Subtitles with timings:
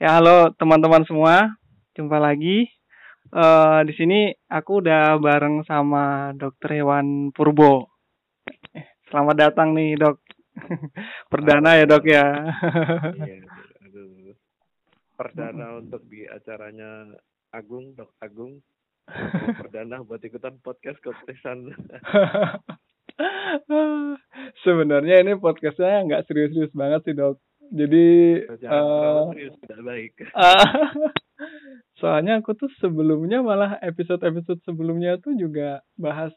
[0.00, 1.60] Ya halo teman-teman semua,
[1.92, 2.64] jumpa lagi.
[3.36, 7.84] Uh, di sini aku udah bareng sama Dokter Hewan Purbo.
[8.72, 10.24] Eh, selamat datang nih dok.
[11.30, 12.24] Perdana ya dok ya.
[13.12, 13.44] Iya,
[13.84, 14.32] aduh.
[15.20, 17.04] Perdana untuk di acaranya
[17.52, 18.56] Agung, Dok Agung.
[19.52, 21.76] Perdana buat ikutan podcast kontesan.
[24.64, 27.36] Sebenarnya ini podcastnya nggak serius-serius banget sih dok.
[27.70, 28.06] Jadi
[28.66, 29.30] uh,
[29.86, 30.14] baik.
[32.00, 36.32] soalnya aku tuh sebelumnya malah episode-episode sebelumnya tuh juga bahas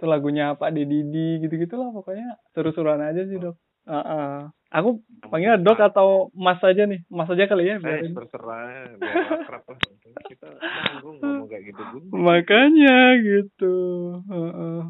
[0.00, 3.54] tuh lagunya Pak Deddy gitu-gitu lah pokoknya seru-seruan aja sih dok.
[3.86, 4.36] Uh, uh.
[4.72, 7.76] Aku panggilnya dok atau mas aja nih, mas aja kali ya.
[7.76, 9.78] Eh, terserah, biar akrab lah.
[10.24, 11.82] Kita tanggung ngomong kayak gitu.
[12.08, 13.76] Makanya gitu.
[14.26, 14.80] Uh, uh.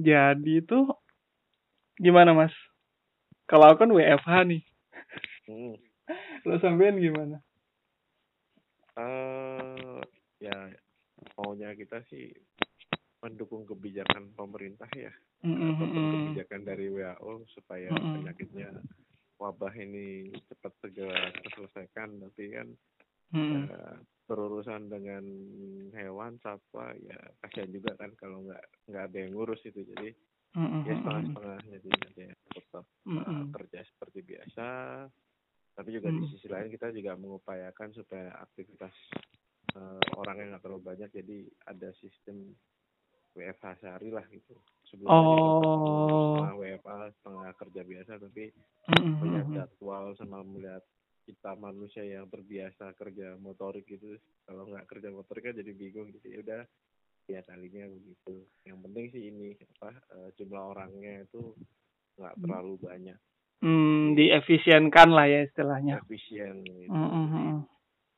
[0.00, 0.96] Jadi tuh
[2.00, 2.54] gimana mas?
[3.50, 4.62] Kalau aku kan WFH nih.
[5.50, 5.74] Hmm.
[6.46, 7.42] Lo sampean gimana?
[8.94, 9.98] Uh,
[10.38, 10.70] ya
[11.34, 12.30] maunya kita sih
[13.20, 15.12] mendukung kebijakan pemerintah ya,
[15.44, 15.76] mm-hmm.
[15.76, 18.12] kebijakan dari WHO supaya mm-hmm.
[18.16, 18.68] penyakitnya
[19.36, 22.22] wabah ini cepat segera terselesaikan.
[22.22, 22.68] Tapi kan
[23.34, 23.66] mm-hmm.
[24.30, 25.26] berurusan dengan
[25.92, 30.14] hewan satwa ya kasihan juga kan kalau nggak nggak ada yang ngurus itu jadi
[30.54, 30.82] mm-hmm.
[30.86, 32.39] ya setengah-setengah jadi ada yang
[32.70, 33.26] tetap mm-hmm.
[33.26, 34.66] uh, kerja seperti biasa
[35.74, 36.22] tapi juga mm-hmm.
[36.22, 38.94] di sisi lain kita juga mengupayakan supaya aktivitas
[39.74, 42.54] uh, orang yang nggak terlalu banyak jadi ada sistem
[43.34, 44.54] WFH sehari lah gitu
[44.86, 46.38] sebelum oh.
[46.38, 49.14] setengah WFH setengah kerja biasa tapi mm-hmm.
[49.18, 50.86] melihat jadwal sama melihat
[51.26, 54.14] kita manusia yang terbiasa kerja motorik gitu
[54.46, 56.62] kalau nggak kerja motorik kan jadi bingung gitu ya udah
[57.30, 61.54] ya kalinya begitu yang penting sih ini apa uh, jumlah orangnya itu
[62.20, 62.42] nggak mm.
[62.44, 63.18] terlalu banyak
[63.64, 66.92] hmm, diefisienkan lah ya istilahnya efisien gitu.
[66.92, 67.64] mm-hmm.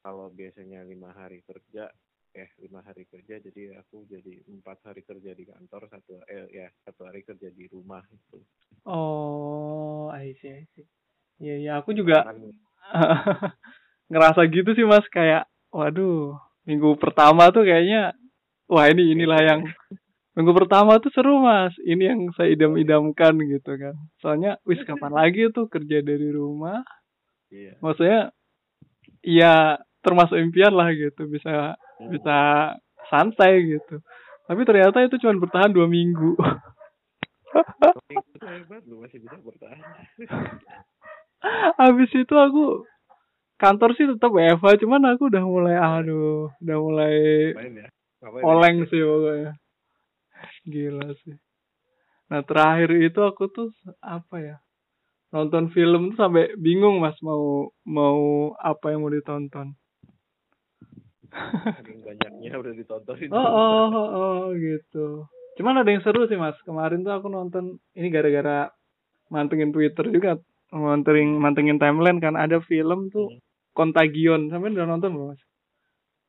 [0.03, 1.91] kalau biasanya lima hari kerja
[2.33, 6.67] eh lima hari kerja jadi aku jadi empat hari kerja di kantor satu eh ya
[6.81, 8.41] satu hari kerja di rumah itu
[8.89, 10.89] oh I see I see
[11.45, 12.41] ya ya aku juga kan,
[14.13, 18.17] ngerasa gitu sih mas kayak waduh minggu pertama tuh kayaknya
[18.65, 19.61] wah ini inilah yang
[20.33, 21.77] minggu pertama tuh seru mas.
[21.85, 23.95] Ini yang saya idam-idamkan gitu kan.
[24.25, 26.81] Soalnya wis kapan lagi tuh kerja dari rumah?
[27.53, 27.77] Iya.
[27.85, 28.33] maksudnya
[29.21, 31.29] ya termasuk impian lah gitu.
[31.29, 31.77] Bisa
[32.09, 32.39] bisa
[33.13, 34.01] santai gitu.
[34.49, 36.33] Tapi ternyata itu cuma bertahan dua minggu.
[41.81, 42.87] Habis itu aku
[43.61, 47.15] kantor sih tetap WFH cuman aku udah mulai aduh udah mulai
[47.55, 47.87] ya?
[48.43, 49.55] oleng sih pokoknya
[50.67, 51.37] gila sih.
[52.33, 53.69] Nah terakhir itu aku tuh
[54.01, 54.57] apa ya?
[55.33, 59.77] Nonton film tuh sampai bingung mas mau mau apa yang mau ditonton.
[62.09, 65.25] Banyaknya udah ditonton oh, oh oh oh gitu.
[65.57, 66.57] Cuman ada yang seru sih mas.
[66.65, 68.69] Kemarin tuh aku nonton ini gara-gara
[69.33, 70.37] mantengin Twitter juga
[70.73, 73.41] mantengin mantengin timeline kan ada film tuh hmm.
[73.73, 74.53] Contagion.
[74.53, 75.43] Sampai udah nonton belum mas?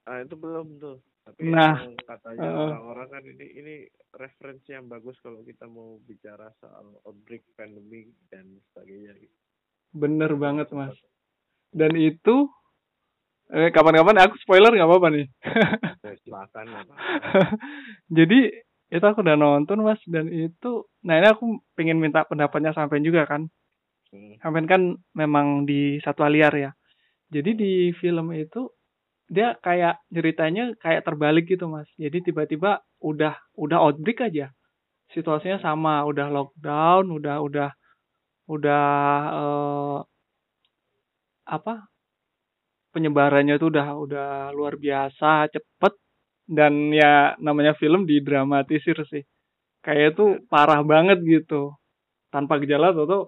[0.03, 3.75] Ah itu belum tuh tapi nah katanya uh, orang-orang kan ini ini
[4.15, 9.35] referensi yang bagus kalau kita mau bicara soal outbreak pandemi dan sebagainya gitu.
[9.95, 10.95] bener banget mas
[11.71, 12.51] dan itu
[13.53, 15.25] Eh, kapan-kapan aku spoiler nggak apa-apa nih.
[16.01, 16.65] Ya, silakan.
[18.17, 18.39] Jadi
[18.89, 23.29] itu aku udah nonton mas dan itu, nah ini aku pengen minta pendapatnya sampai juga
[23.29, 23.45] kan.
[24.09, 24.41] Hmm.
[24.41, 26.71] Sampai kan memang di satu liar ya.
[27.29, 28.73] Jadi di film itu
[29.31, 31.87] dia kayak ceritanya kayak terbalik gitu mas.
[31.95, 34.51] Jadi tiba-tiba udah udah outbreak aja.
[35.13, 37.69] Situasinya sama, udah lockdown, udah udah
[38.49, 38.85] udah
[39.31, 39.99] uh,
[41.47, 41.87] apa
[42.93, 45.93] penyebarannya tuh udah udah luar biasa cepet.
[46.43, 49.23] Dan ya namanya film didramatisir sih.
[49.79, 51.79] Kayak itu parah banget gitu.
[52.27, 53.23] Tanpa gejala tuh tuh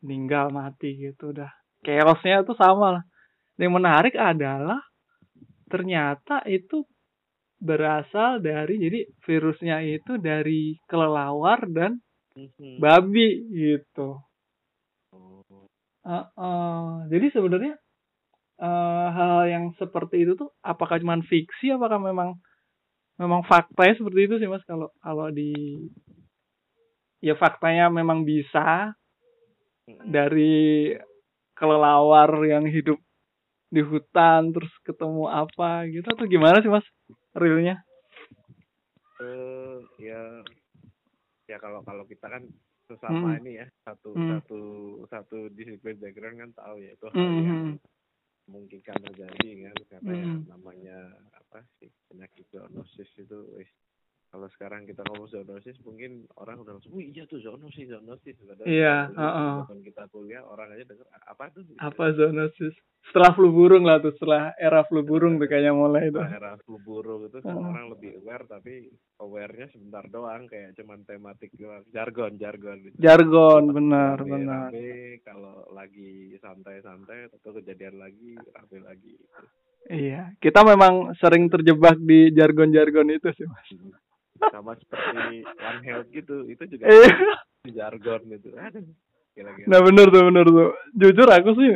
[0.00, 1.52] meninggal mati gitu udah.
[1.84, 3.04] Chaosnya tuh sama lah.
[3.60, 4.80] Yang menarik adalah
[5.74, 6.86] ternyata itu
[7.58, 11.98] berasal dari jadi virusnya itu dari kelelawar dan
[12.38, 12.78] mhm.
[12.78, 14.22] babi gitu.
[16.04, 17.74] Uh, uh, jadi sebenarnya
[18.62, 22.38] uh, hal yang seperti itu tuh apakah cuma fiksi apakah memang
[23.18, 25.80] memang faktanya seperti itu sih mas kalau kalau di
[27.24, 28.92] ya faktanya memang bisa
[30.04, 30.92] dari
[31.56, 33.00] kelelawar yang hidup
[33.74, 36.86] di hutan terus ketemu apa gitu atau gimana sih mas
[37.34, 37.82] realnya?
[39.18, 40.40] Uh, ya
[41.50, 42.46] ya kalau kalau kita kan
[42.86, 43.40] sesama hmm.
[43.42, 44.28] ini ya satu hmm.
[44.30, 44.60] satu
[45.10, 47.42] satu disiplin background kan tahu ya itu hal hmm.
[47.42, 47.62] yang
[48.44, 50.20] memungkinkan terjadi kan karena mm.
[50.20, 50.98] yang namanya
[51.32, 53.38] apa sih penyakit zoonosis itu
[54.34, 58.34] kalau sekarang kita ngomong zoonosis mungkin orang udah langsung, wih iya tuh zoonosis, zoonosis.
[58.66, 59.22] Iya, uh
[59.62, 59.78] -uh.
[59.78, 61.62] kita kuliah orang aja denger apa tuh?
[61.78, 62.74] Apa zoonosis?
[63.06, 66.18] Setelah flu burung lah tuh, setelah era flu burung tuh kayaknya mulai itu.
[66.18, 67.54] Era flu burung itu uh.
[67.54, 68.90] orang lebih aware tapi
[69.22, 72.82] aware-nya sebentar doang kayak cuman tematik doang, jargon, jargon.
[72.90, 72.98] Gitu.
[72.98, 74.68] Jargon, benar, rame, benar.
[74.74, 79.14] Rame, kalau lagi santai-santai atau kejadian lagi, rame lagi.
[79.86, 84.02] Iya, kita memang sering terjebak di jargon-jargon itu sih, Mas.
[84.52, 87.12] Sama seperti One Health gitu itu juga iya.
[87.70, 88.48] jargon gitu.
[88.58, 88.84] Aduh
[89.34, 89.66] Gila-gila.
[89.66, 90.70] nah bener tuh bener tuh.
[90.94, 91.70] Jujur aku sih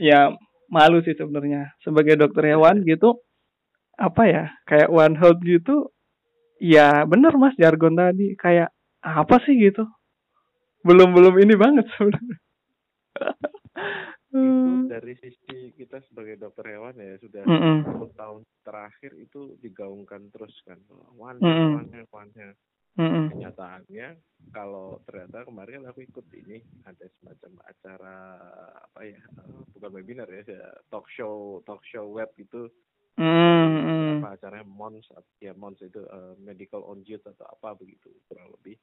[0.00, 0.32] ya
[0.72, 1.72] malu sih sebenarnya.
[1.84, 3.20] Sebagai dokter hewan gitu
[4.00, 5.92] apa ya kayak One Health gitu
[6.62, 8.32] ya bener mas jargon tadi.
[8.40, 8.72] Kayak
[9.04, 9.84] apa sih gitu?
[10.82, 12.36] Belum belum ini banget sebenarnya
[14.32, 14.88] itu hmm.
[14.88, 18.08] dari sisi kita sebagai dokter hewan ya sudah mm -mm.
[18.16, 20.80] tahun terakhir itu digaungkan terus kan
[21.20, 22.56] one mm one one mm
[22.96, 23.24] -mm.
[23.28, 24.16] kenyataannya
[24.56, 28.16] kalau ternyata kemarin aku ikut ini ada semacam acara
[28.88, 29.20] apa ya
[29.76, 30.40] bukan webinar ya
[30.88, 32.72] talk show talk show web itu
[33.20, 34.24] mm -mm.
[34.24, 35.12] apa acaranya Mons
[35.44, 38.80] ya Mons itu uh, medical on youth atau apa begitu kurang lebih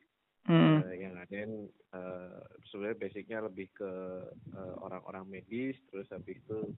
[0.49, 0.81] hmm.
[0.81, 2.41] uh, yang ada uh,
[2.73, 3.91] sebenarnya basicnya lebih ke
[4.57, 6.73] uh, orang-orang medis terus habis itu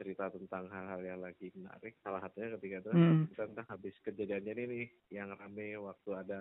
[0.00, 3.36] cerita tentang hal-hal yang lagi menarik salah satunya ketika itu hmm.
[3.36, 6.38] tentang habis kejadiannya ini yang rame waktu ada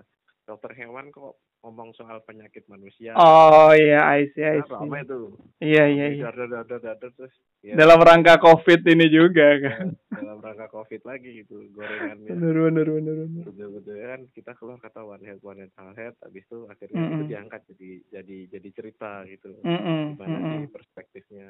[0.50, 3.14] dokter hewan kok ngomong soal penyakit manusia.
[3.14, 4.74] Oh iya, I see, I see.
[4.74, 5.38] Nah, itu.
[5.62, 6.24] Iya, iya, iya.
[6.34, 7.78] Terus, ya.
[7.78, 9.94] Dalam rangka COVID ini juga kan.
[9.94, 12.34] Ya, dalam rangka COVID lagi gitu, gorengannya.
[12.34, 13.44] Bener, bener, bener, bener.
[13.46, 17.14] Betul-betul kan kita keluar kata one health, one health, health, habis itu akhirnya mm -hmm.
[17.14, 19.52] itu diangkat jadi jadi jadi cerita gitu.
[19.62, 20.02] Mm -hmm.
[20.18, 20.74] Gimana mm -hmm.
[20.74, 21.48] perspektifnya.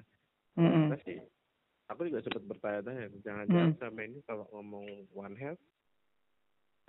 [0.60, 0.86] Mm -hmm.
[0.92, 1.18] Nah, sih,
[1.88, 3.80] aku juga sempat bertanya-tanya, jangan-jangan mm -hmm.
[3.80, 5.62] sama ini kalau ngomong one health,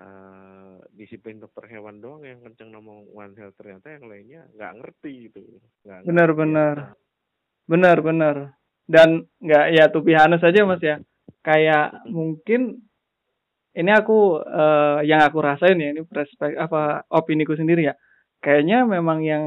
[0.00, 5.12] uh, disiplin dokter hewan doang yang kenceng ngomong one health ternyata yang lainnya nggak ngerti
[5.28, 5.40] gitu.
[5.84, 6.76] Nggak benar-benar
[7.68, 8.36] benar-benar
[8.90, 10.02] dan nggak ya tuh
[10.40, 10.96] saja mas ya.
[11.40, 12.84] Kayak mungkin
[13.72, 17.94] ini aku uh, yang aku rasain ya ini perspektif apa opini ku sendiri ya.
[18.40, 19.44] Kayaknya memang yang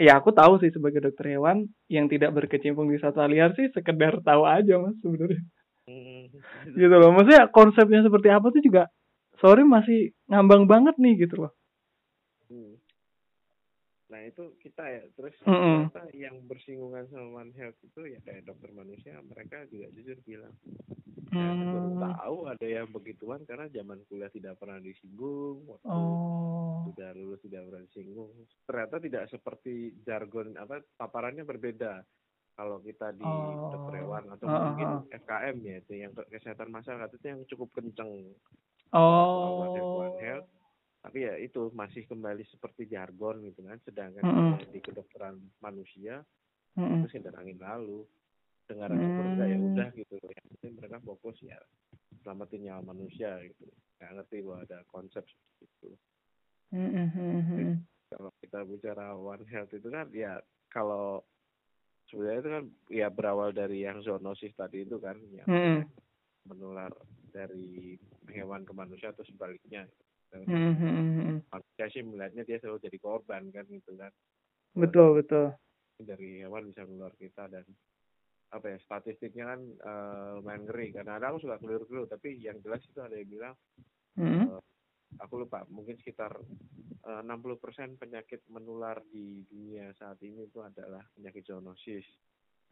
[0.00, 4.24] ya aku tahu sih sebagai dokter hewan yang tidak berkecimpung di satwa liar sih sekedar
[4.24, 5.42] tahu aja mas sebenarnya.
[5.90, 6.30] Hmm.
[6.76, 7.10] gitu loh.
[7.14, 8.86] Maksudnya konsepnya seperti apa tuh juga
[9.40, 11.52] sorry masih ngambang banget nih gitu loh
[12.52, 12.76] hmm.
[14.12, 15.78] nah itu kita ya terus mm -mm.
[15.90, 20.54] kita yang bersinggungan sama One Health itu ya kayak dokter manusia mereka juga jujur bilang
[21.30, 22.02] ya, mm.
[22.02, 26.90] tahu ada yang begituan karena zaman kuliah tidak pernah disinggung waktu oh.
[26.90, 28.30] sudah lulus tidak pernah disinggung
[28.66, 32.02] ternyata tidak seperti jargon apa paparannya berbeda
[32.58, 33.72] kalau kita di oh.
[33.72, 38.34] dokter hewan atau uh, mungkin FKM ya itu yang kesehatan masyarakat itu yang cukup kenceng
[38.90, 40.18] Oh.
[40.20, 40.50] Health,
[41.00, 44.68] tapi ya itu masih kembali seperti jargon gitu kan sedangkan mm -hmm.
[44.68, 46.20] di kedokteran manusia
[46.76, 46.96] mm -hmm.
[47.00, 48.04] itu sinar angin lalu
[48.68, 49.40] dengar mm -hmm.
[49.40, 51.56] ya udah gitu yang penting mereka fokus ya
[52.20, 53.64] selamatin nyawa manusia gitu
[53.96, 55.90] nggak ngerti bahwa ada konsep seperti itu
[56.76, 57.72] mm -hmm.
[58.12, 60.36] kalau kita bicara one health itu kan ya
[60.68, 61.24] kalau
[62.12, 65.80] sebenarnya itu kan ya berawal dari yang zoonosis tadi itu kan yang mm -hmm.
[66.44, 66.92] menular
[67.30, 67.96] dari
[68.30, 69.86] hewan ke manusia atau sebaliknya.
[70.30, 71.50] Mm-hmm.
[71.50, 74.14] manusia sih melihatnya dia selalu jadi korban kan gitu kan.
[74.78, 75.58] Betul betul.
[76.00, 77.66] dari hewan bisa keluar kita dan
[78.54, 80.94] apa ya statistiknya kan uh, lumayan ngeri.
[80.94, 83.54] Karena ada aku suka keliru-keliru tapi yang jelas itu ada yang bilang
[84.22, 84.44] mm-hmm.
[84.54, 84.62] uh,
[85.18, 86.38] aku lupa mungkin sekitar
[87.10, 92.06] uh, 60% penyakit menular di dunia saat ini itu adalah penyakit zoonosis.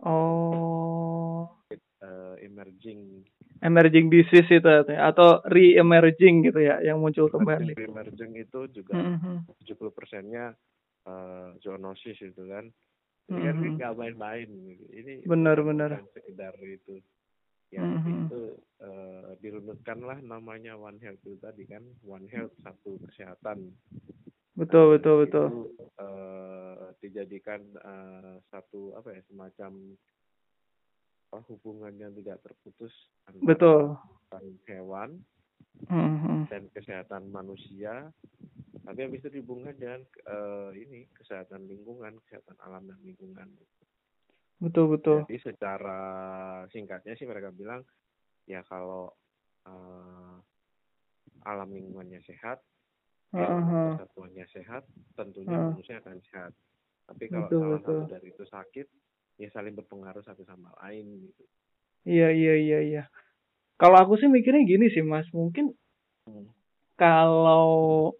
[0.06, 1.58] Oh
[2.02, 3.24] uh, emerging
[3.58, 7.74] emerging disease itu atau re-emerging gitu ya yang muncul kembali.
[7.74, 9.66] Re-emerging itu juga mm-hmm.
[9.66, 10.54] 70 persennya
[11.06, 12.70] uh, zoonosis itu kan.
[13.28, 13.74] Ini kan mm-hmm.
[13.76, 14.48] nggak main-main.
[14.88, 17.02] Ini benar-benar sekedar itu.
[17.68, 18.32] Ya mm-hmm.
[18.32, 18.42] itu
[18.80, 23.76] uh, dirunutkanlah namanya One Health itu tadi kan One Health satu kesehatan.
[24.56, 25.46] Betul betul betul.
[25.52, 29.94] Itu, uh, dijadikan uh, satu apa ya semacam
[31.36, 32.92] hubungan yang tidak terputus
[33.28, 33.80] antara Betul.
[34.64, 35.20] hewan
[35.86, 36.48] mm-hmm.
[36.48, 38.08] dan kesehatan manusia
[38.88, 43.48] tapi habis itu dihubungkan dengan uh, ini kesehatan lingkungan kesehatan alam dan lingkungan
[44.58, 46.00] betul betul jadi secara
[46.72, 47.84] singkatnya sih mereka bilang
[48.48, 49.12] ya kalau
[49.68, 50.40] uh,
[51.44, 52.64] alam lingkungannya sehat
[53.36, 54.00] uh-huh.
[54.00, 55.76] kesatuannya sehat tentunya uh-huh.
[55.76, 56.52] manusia akan sehat
[57.08, 58.00] tapi kalau betul, salah betul.
[58.00, 58.86] satu dari itu sakit
[59.38, 61.46] ya saling berpengaruh satu sama lain gitu
[62.08, 63.02] Iya iya iya iya.
[63.78, 65.76] Kalau aku sih mikirnya gini sih mas, mungkin
[66.26, 66.50] hmm.
[66.98, 68.16] kalau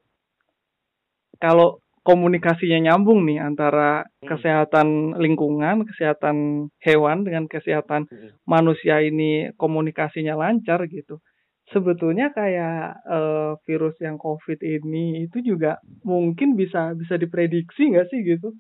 [1.40, 4.28] kalau komunikasinya nyambung nih antara hmm.
[4.28, 8.44] kesehatan lingkungan, kesehatan hewan dengan kesehatan hmm.
[8.44, 11.24] manusia ini komunikasinya lancar gitu.
[11.68, 18.20] Sebetulnya kayak uh, virus yang COVID ini itu juga mungkin bisa bisa diprediksi nggak sih
[18.24, 18.56] gitu?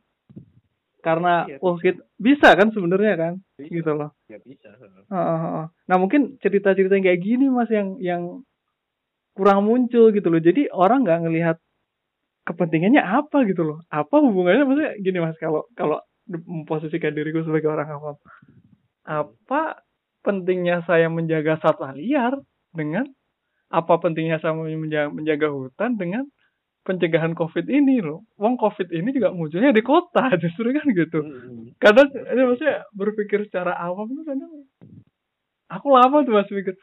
[0.98, 2.02] Karena iya, oh bisa.
[2.18, 3.32] bisa kan sebenarnya kan?
[3.54, 3.70] Bisa.
[3.70, 4.10] gitu loh.
[4.26, 4.74] Ya bisa.
[5.08, 8.22] Uh, nah mungkin cerita-cerita yang kayak gini mas yang yang
[9.38, 10.42] kurang muncul gitu loh.
[10.42, 11.56] Jadi orang nggak ngelihat
[12.46, 13.78] kepentingannya apa gitu loh.
[13.88, 14.66] Apa hubungannya?
[14.66, 18.16] Maksudnya gini mas kalau kalau memposisikan diriku sebagai orang awam.
[19.06, 19.80] Apa
[20.26, 22.36] pentingnya saya menjaga satwa liar
[22.74, 23.08] dengan
[23.68, 26.24] apa pentingnya saya menjaga, menjaga hutan dengan
[26.88, 28.24] pencegahan COVID ini loh.
[28.40, 31.20] Wong COVID ini juga munculnya di kota justru kan gitu.
[31.20, 31.76] Hmm.
[31.76, 34.48] Kadang ini maksudnya berpikir secara awam tuh kadang
[35.68, 36.74] aku lama tuh masih mikir.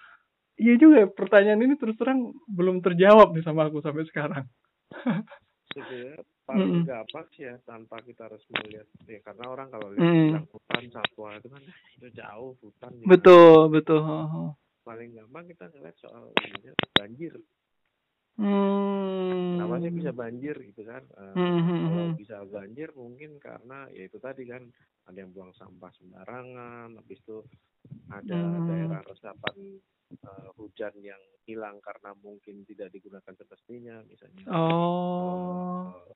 [0.55, 4.45] Iya juga pertanyaan ini terus terang belum terjawab nih sama aku sampai sekarang.
[5.74, 6.88] Sebenarnya paling mm -hmm.
[6.88, 10.53] gampang sih ya tanpa kita harus melihat ya karena orang kalau lihat mm.
[10.53, 11.62] hutan satwa itu kan
[11.97, 12.91] itu jauh hutan.
[13.03, 14.05] Betul betul.
[14.85, 16.29] Paling gampang kita ngeliat soal
[16.93, 17.33] banjir
[18.35, 19.55] Hmm.
[19.63, 21.03] Namanya bisa banjir gitu kan.
[21.15, 22.17] Uh, hmm, hmm, kalau hmm.
[22.19, 24.67] bisa banjir mungkin karena ya itu tadi kan
[25.07, 27.39] ada yang buang sampah sembarangan, habis itu
[28.11, 28.67] ada hmm.
[28.67, 29.57] daerah resapan
[30.27, 34.43] uh, hujan yang hilang karena mungkin tidak digunakan semestinya misalnya.
[34.51, 35.95] Oh.
[35.95, 36.11] Uh,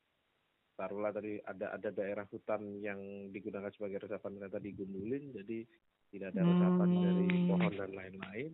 [0.75, 2.99] taruhlah tadi ada ada daerah hutan yang
[3.35, 5.67] digunakan sebagai resapan ternyata digundulin jadi
[6.09, 7.03] tidak ada resapan hmm.
[7.03, 8.51] dari pohon dan lain-lain.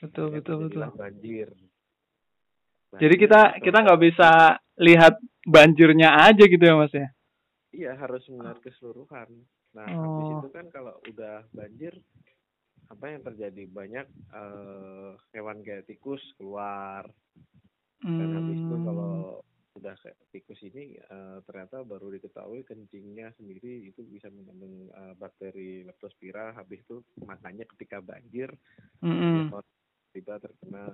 [0.00, 0.82] Betul betul betul.
[0.94, 1.50] Banjir
[2.98, 5.14] jadi kita kita nggak bisa lihat
[5.46, 7.08] banjirnya aja gitu ya mas ya?
[7.70, 9.30] Iya harus melihat keseluruhan.
[9.78, 10.02] Nah oh.
[10.02, 11.94] habis itu kan kalau udah banjir
[12.90, 17.06] apa yang terjadi banyak uh, hewan kayak tikus keluar
[18.02, 18.18] hmm.
[18.18, 18.86] dan habis itu hmm.
[18.90, 19.14] kalau
[19.70, 25.86] sudah kayak tikus ini uh, ternyata baru diketahui kencingnya sendiri itu bisa mengandung uh, bakteri
[25.86, 28.50] leptospira habis itu makanya ketika banjir
[28.98, 29.54] mm -hmm.
[30.10, 30.92] Tiba terkena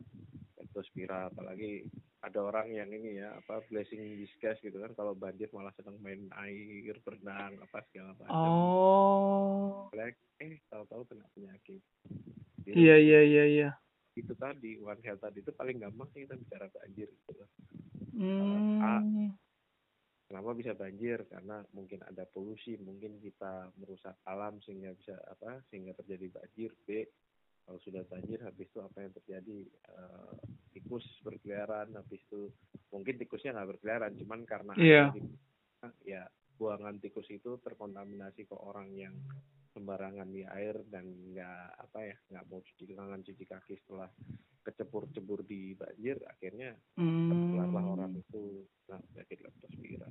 [0.56, 1.84] leptospira apalagi
[2.24, 4.92] ada orang yang ini ya apa blessing in disguise gitu kan.
[4.96, 8.50] Kalau banjir malah sedang main air berenang apa segala macam.
[8.50, 9.86] Oh.
[9.94, 11.82] Black, eh tahu-tahu kena penyakit.
[12.66, 13.70] Iya iya iya iya.
[14.16, 17.44] itu tadi one health tadi itu paling gampang sih kita bicara banjir gitu
[18.16, 18.80] hmm.
[18.80, 19.04] A,
[20.26, 21.22] kenapa bisa banjir?
[21.28, 26.70] Karena mungkin ada polusi mungkin kita merusak alam sehingga bisa apa sehingga terjadi banjir.
[26.88, 27.04] B
[27.66, 29.58] kalau sudah banjir habis itu apa yang terjadi
[29.90, 30.38] uh,
[30.70, 32.54] tikus berkeliaran habis itu
[32.94, 35.10] mungkin tikusnya nggak berkeliaran cuman karena yeah.
[36.06, 36.22] ya
[36.56, 39.12] buangan tikus itu terkontaminasi ke orang yang
[39.76, 44.08] sembarangan di air dan nggak apa ya nggak mau cuci tangan cuci kaki setelah
[44.64, 47.28] kecebur-cebur di banjir akhirnya hmm.
[47.28, 50.08] tertularlah orang itu nah penyakit leptospira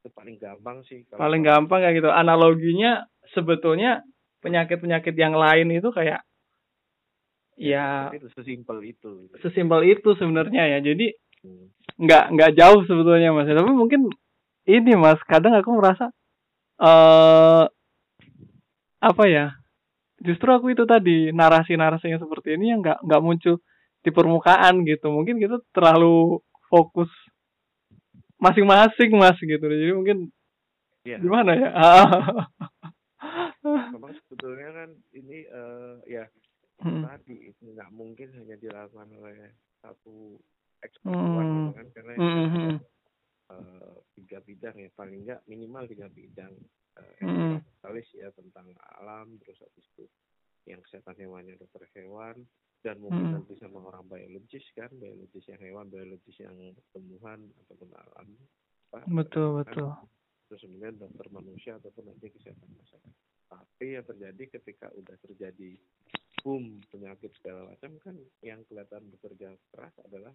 [0.00, 3.04] itu paling gampang sih kalau paling gampang kayak gitu analoginya
[3.36, 4.00] sebetulnya
[4.40, 6.24] penyakit-penyakit yang lain itu kayak
[7.56, 9.32] ya itu sesimpel itu.
[9.40, 10.78] sesimpel itu sebenarnya ya.
[10.84, 11.66] Jadi hmm.
[12.04, 13.48] nggak nggak jauh sebetulnya mas.
[13.48, 14.12] Tapi mungkin
[14.68, 16.12] ini mas kadang aku merasa
[16.80, 17.64] uh,
[19.00, 19.52] apa ya
[20.20, 23.60] justru aku itu tadi narasi-narasi yang seperti ini yang nggak nggak muncul
[24.04, 25.08] di permukaan gitu.
[25.10, 27.08] Mungkin kita terlalu fokus
[28.36, 29.64] masing-masing mas gitu.
[29.64, 30.18] Jadi mungkin
[31.08, 31.16] ya.
[31.20, 31.70] gimana ya?
[33.66, 36.28] Memang sebetulnya kan ini uh, ya
[36.82, 37.02] hmm.
[37.04, 40.40] tadi itu nggak mungkin hanya dilakukan oleh satu
[40.84, 41.72] ekspor hmm.
[41.72, 42.48] kan karena hmm.
[42.52, 42.76] hmm.
[43.52, 46.52] uh, tiga bidang ya paling nggak minimal tiga bidang
[47.00, 47.62] uh, hmm.
[48.16, 48.66] ya tentang
[49.00, 50.04] alam terus habis itu
[50.66, 52.42] yang kesehatan hewannya dokter hewan
[52.84, 53.34] dan mungkin hmm.
[53.40, 56.54] nanti sama orang biologis kan biologis yang hewan biologis yang
[56.92, 58.28] tumbuhan ataupun alam
[58.92, 59.66] apa, betul kan?
[59.66, 59.90] betul
[60.46, 63.14] terus kemudian dokter manusia ataupun nanti kesehatan masyarakat
[63.46, 65.78] tapi yang terjadi ketika udah terjadi
[66.46, 70.30] boom penyakit segala macam kan yang kelihatan bekerja keras adalah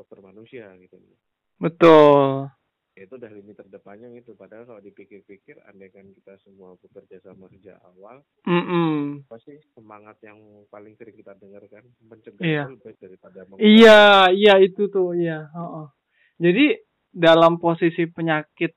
[0.00, 0.96] dokter manusia gitu
[1.60, 2.48] betul
[2.96, 7.52] ya, itu udah lini terdepannya itu padahal kalau dipikir-pikir andai kan kita semua bekerja sama
[7.52, 8.96] sejak awal mm -mm.
[9.28, 10.40] pasti semangat yang
[10.72, 12.64] paling sering kita dengar kan mencegah iya.
[12.64, 15.86] lebih daripada iya iya itu tuh iya oh, oh.
[16.40, 16.80] jadi
[17.12, 18.72] dalam posisi penyakit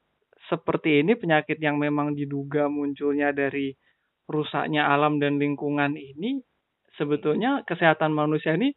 [0.52, 3.72] seperti ini penyakit yang memang diduga munculnya dari
[4.32, 6.42] rusaknya alam dan lingkungan ini
[6.96, 8.72] sebetulnya kesehatan manusia ini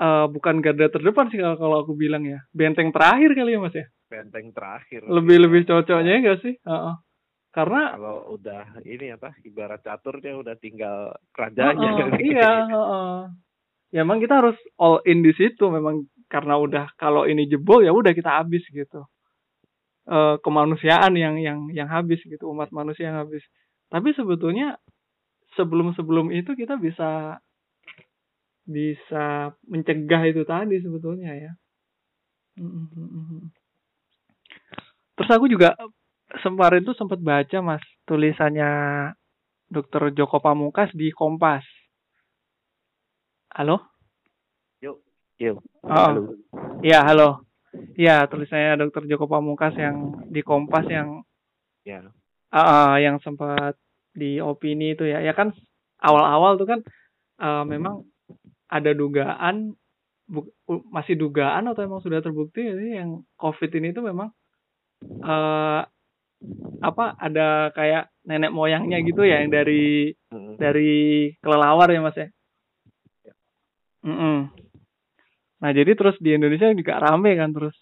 [0.00, 2.42] uh, bukan garda terdepan sih kalau aku bilang ya.
[2.50, 3.86] Benteng terakhir kali ya mas ya?
[4.10, 5.06] Benteng terakhir.
[5.06, 6.54] Lebih lebih cocoknya enggak sih?
[6.64, 6.96] Uh -uh.
[7.54, 13.18] karena kalau udah ini apa ibarat caturnya udah tinggal kerajanya uh, uh, iya uh, uh.
[13.94, 17.94] ya emang kita harus all in di situ memang karena udah kalau ini jebol ya
[17.94, 19.06] udah kita habis gitu.
[20.04, 23.40] Uh, kemanusiaan yang yang yang habis gitu umat manusia yang habis
[23.94, 24.74] tapi sebetulnya
[25.54, 27.38] sebelum sebelum itu kita bisa
[28.66, 31.52] bisa mencegah itu tadi sebetulnya ya.
[35.14, 35.78] Terus aku juga
[36.42, 38.70] kemarin tuh sempat baca mas tulisannya
[39.70, 41.62] dokter Joko Pamungkas di Kompas.
[43.54, 43.78] Halo?
[44.82, 44.98] Yuk
[45.38, 46.34] yuk oh halo.
[46.82, 47.46] ya halo.
[47.94, 51.22] Ya tulisannya dokter Joko Pamungkas yang di Kompas yang
[51.86, 52.02] ya.
[52.54, 53.74] Uh, yang sempat
[54.14, 55.50] di opini itu ya ya kan
[55.98, 56.80] awal-awal tuh kan
[57.42, 58.06] uh, memang
[58.70, 59.74] ada dugaan
[60.30, 60.48] bu,
[60.88, 64.30] masih dugaan atau emang sudah terbukti ini yang covid ini tuh memang
[65.22, 65.82] uh,
[66.84, 70.56] apa ada kayak nenek moyangnya gitu ya yang dari hmm.
[70.60, 72.28] dari kelelawar ya mas ya.
[74.04, 74.38] Mm -mm.
[75.64, 77.72] Nah jadi terus di Indonesia juga rame kan terus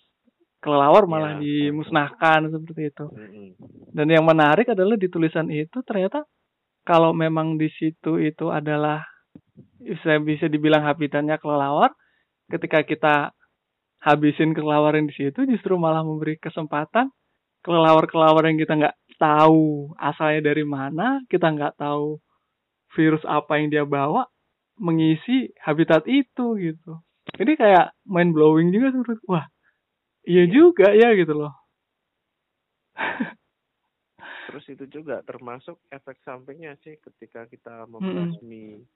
[0.62, 1.42] kelelawar malah ya.
[1.42, 3.06] dimusnahkan seperti itu.
[3.90, 6.22] Dan yang menarik adalah di tulisan itu ternyata
[6.86, 9.02] kalau memang di situ itu adalah
[9.82, 11.90] bisa bisa dibilang habitatnya kelelawar,
[12.46, 13.14] ketika kita
[14.06, 17.10] habisin kelelawar yang di situ justru malah memberi kesempatan
[17.62, 22.18] kelelawar-kelelawar yang kita nggak tahu asalnya dari mana, kita nggak tahu
[22.98, 24.26] virus apa yang dia bawa
[24.76, 26.92] mengisi habitat itu gitu.
[27.38, 29.46] Ini kayak mind blowing juga menurut wah
[30.22, 31.52] Iya juga ya gitu loh.
[34.52, 38.86] Terus itu juga termasuk efek sampingnya sih ketika kita membasmi hmm.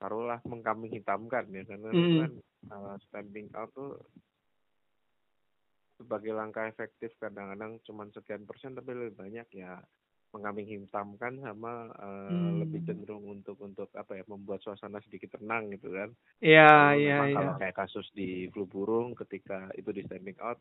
[0.00, 2.18] taruhlah mengkambing hitamkan ya karena hmm.
[2.18, 2.32] kan
[2.72, 4.00] uh, stamping out tuh
[6.00, 9.84] sebagai langkah efektif kadang-kadang cuma sekian persen tapi lebih banyak ya
[10.30, 12.62] mengkambing hitamkan sama uh, hmm.
[12.62, 16.10] lebih cenderung untuk untuk apa ya membuat suasana sedikit tenang gitu kan.
[16.38, 17.36] Iya iya iya.
[17.36, 20.58] Kalau kayak kasus di flu burung ketika itu di standing out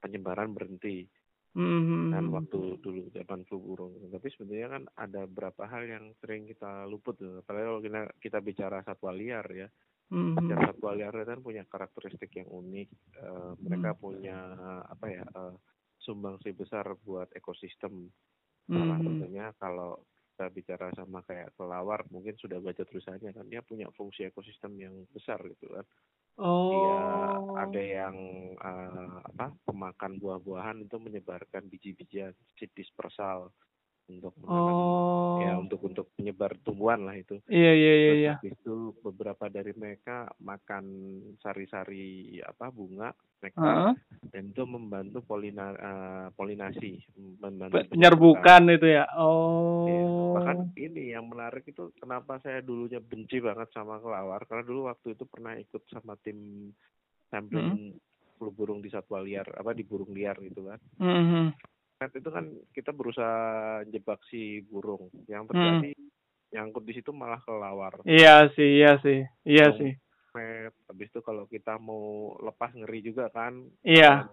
[0.00, 1.06] penyebaran berhenti.
[1.50, 2.14] Mm-hmm.
[2.14, 6.86] kan waktu dulu zaman flu burung tapi sebenarnya kan ada beberapa hal yang sering kita
[6.86, 9.66] luput tuh apalagi kalau kita, kita bicara satwa liar ya
[10.14, 10.46] mm-hmm.
[10.46, 13.98] satwa liar kan punya karakteristik yang unik uh, mereka mm-hmm.
[13.98, 14.38] punya
[14.94, 15.58] apa ya uh,
[15.98, 18.06] sumbangsi besar buat ekosistem
[18.70, 19.06] Salah hmm.
[19.06, 19.90] satunya kalau
[20.30, 24.94] kita bicara sama kayak kelawar mungkin sudah baca tulisannya kan dia punya fungsi ekosistem yang
[25.10, 25.84] besar gitu kan.
[26.40, 26.72] Oh.
[26.72, 27.02] Dia
[27.66, 28.16] ada yang
[28.56, 33.52] uh, apa pemakan buah-buahan itu menyebarkan biji-bijian seed dispersal
[34.18, 35.38] untuk oh.
[35.38, 37.38] ya untuk untuk menyebar tumbuhan lah itu.
[37.46, 38.12] Iya iya iya.
[38.16, 38.34] iya.
[38.42, 40.84] itu beberapa dari mereka makan
[41.38, 43.94] sari-sari apa bunga mereka uh -huh.
[44.34, 47.00] dan itu membantu polina uh, polinasi
[47.38, 49.04] membantu penyerbukan itu ya.
[49.16, 49.86] Oh.
[49.86, 50.02] Ya,
[50.36, 55.14] bahkan ini yang menarik itu kenapa saya dulunya benci banget sama kelawar karena dulu waktu
[55.14, 56.70] itu pernah ikut sama tim
[57.30, 58.50] sampling hmm.
[58.52, 60.80] burung di satwa liar apa di burung liar gitu kan.
[60.98, 61.69] Mm -hmm
[62.08, 65.52] itu kan kita berusaha jebak si burung yang hmm.
[65.52, 66.08] terjadi hmm.
[66.56, 69.92] nyangkut di situ malah kelawar iya sih iya sih iya sih
[70.32, 73.52] met habis itu kalau kita mau lepas ngeri juga kan
[73.84, 74.24] iya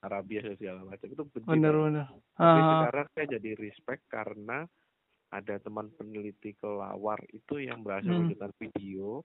[0.00, 2.08] Arabia segala macam itu benar benar
[2.40, 2.68] tapi uh.
[2.88, 4.64] sekarang saya jadi respect karena
[5.30, 8.34] ada teman peneliti kelawar itu yang berhasil hmm.
[8.34, 9.22] menunjukkan video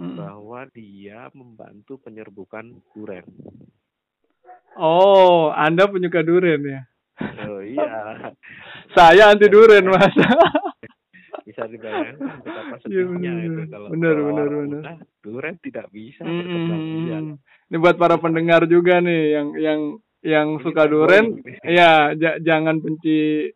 [0.00, 0.16] hmm.
[0.16, 3.28] bahwa dia membantu penyerbukan duren.
[4.80, 6.80] Oh, Anda penyuka duren ya?
[7.48, 7.90] Oh iya.
[8.96, 10.14] Saya anti duren mas.
[11.42, 14.82] bisa dibayangkan betapa iya, sedihnya ya, itu kalau benar benar benar.
[15.26, 17.34] Duren tidak bisa hmm,
[17.66, 19.80] Ini buat para pendengar juga nih yang yang
[20.22, 23.50] yang Ini suka duren, ya jangan benci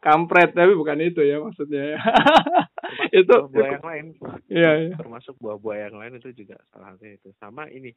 [0.00, 1.98] kampret tapi bukan itu ya maksudnya ya.
[3.20, 4.06] itu buah yang lain.
[4.48, 4.94] Iya, iya.
[4.96, 7.28] Termasuk buah-buah yang lain itu juga salah satunya itu.
[7.40, 7.92] Sama ini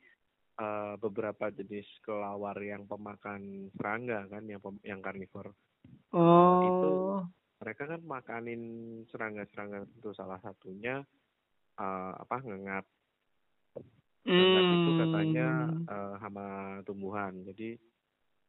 [0.59, 5.53] uh, beberapa jenis kelawar yang pemakan serangga kan yang pem, yang karnivor.
[6.13, 6.61] Oh.
[6.63, 6.91] itu
[7.59, 8.61] mereka kan makanin
[9.11, 11.01] serangga-serangga itu salah satunya
[11.79, 12.85] uh, apa ngengat.
[14.23, 15.47] Ngengat itu katanya
[15.87, 17.43] uh, hama tumbuhan.
[17.47, 17.75] Jadi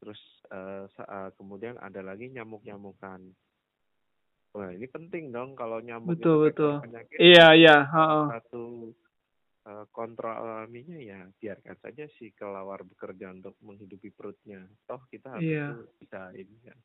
[0.02, 3.22] terus uh, uh, kemudian ada lagi nyamuk-nyamukan.
[4.54, 6.78] Wah ini penting dong kalau nyamuk betul betul.
[7.18, 9.03] iya iya satu Eh,
[9.88, 14.64] kontrol alaminya ya biarkan saja si kelawar bekerja untuk menghidupi perutnya.
[14.84, 15.72] Toh kita harus yeah.
[15.96, 16.78] bisa ini kan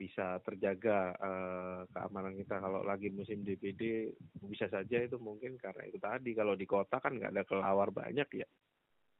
[0.00, 4.08] bisa terjaga uh, keamanan kita kalau lagi musim DPD
[4.48, 8.24] bisa saja itu mungkin karena itu tadi kalau di kota kan nggak ada kelawar banyak
[8.32, 8.48] ya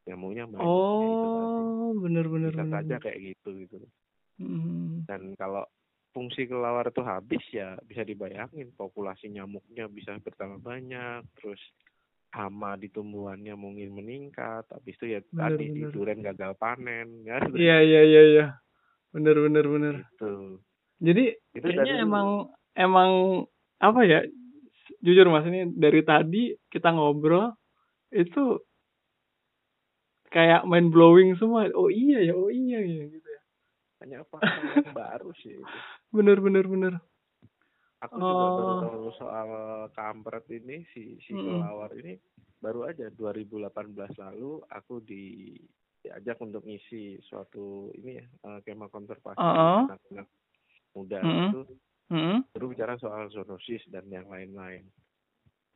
[0.08, 2.76] nyamuknya banyak oh benar-benar bisa bener.
[2.80, 3.76] saja kayak gitu gitu
[4.40, 5.04] mm.
[5.04, 5.68] dan kalau
[6.16, 11.60] fungsi kelelawar itu habis ya bisa dibayangin populasi nyamuknya bisa bertambah banyak terus
[12.30, 15.74] hama di tumbuhannya mungkin meningkat habis itu ya bener, tadi bener.
[15.74, 17.36] di durian gagal panen ya.
[17.50, 18.46] Iya iya iya iya.
[19.10, 19.94] Bener bener bener.
[20.14, 20.62] Itu
[21.00, 21.24] jadi
[21.56, 23.10] itu kayaknya emang emang
[23.80, 24.20] apa ya
[25.00, 27.56] jujur mas ini dari tadi kita ngobrol
[28.12, 28.62] itu
[30.30, 31.66] kayak main blowing semua.
[31.74, 33.40] Oh iya ya oh iya ya gitu ya.
[34.06, 34.38] Hanya apa
[34.86, 35.58] yang baru sih
[36.14, 36.94] bener bener bener
[38.00, 38.24] aku oh.
[38.24, 38.80] juga baru oh.
[38.80, 39.48] tahu soal
[39.92, 41.44] kampret ini si si hmm.
[41.44, 42.16] kelawar ini
[42.60, 43.70] baru aja 2018
[44.20, 45.56] lalu aku di
[46.00, 49.80] diajak untuk ngisi suatu ini ya uh, kemah konservasi uh -uh.
[49.84, 50.28] anak-anak
[50.96, 51.48] muda mm -hmm.
[51.52, 51.60] itu
[52.08, 52.38] mm -hmm.
[52.56, 54.88] baru bicara soal zoonosis dan yang lain-lain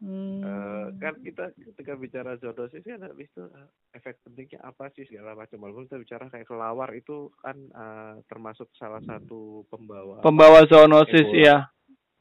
[0.04, 0.42] Hmm.
[0.44, 5.32] Uh, kan kita ketika bicara zoonosis kan habis itu uh, efek pentingnya apa sih segala
[5.32, 5.64] macam.
[5.64, 11.70] Walaupun kita bicara kayak kelawar itu kan uh, termasuk salah satu pembawa pembawa zoonosis ya.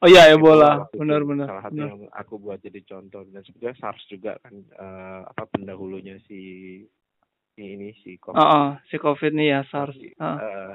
[0.02, 1.46] Oh iya Ebola, benar-benar.
[1.48, 1.88] Salah satu benar.
[1.88, 6.40] yang aku buat jadi contoh dan sebenarnya SARS juga kan uh, apa pendahulunya si
[7.54, 8.36] ini si COVID.
[8.36, 9.96] Oh, oh si COVID nih ya SARS.
[9.96, 10.24] Uh.
[10.24, 10.72] Uh,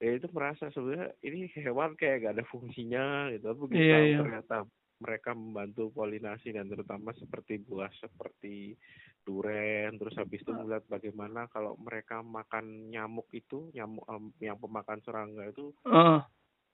[0.00, 3.52] ya itu merasa sebenarnya ini hewan kayak gak ada fungsinya gitu.
[3.58, 4.18] Begitu iya, iya.
[4.22, 4.64] ternyata
[5.02, 8.78] mereka membantu polinasi dan terutama seperti buah seperti
[9.24, 15.00] duren terus habis itu melihat bagaimana kalau mereka makan nyamuk itu nyamuk um, yang pemakan
[15.00, 16.20] serangga itu uh.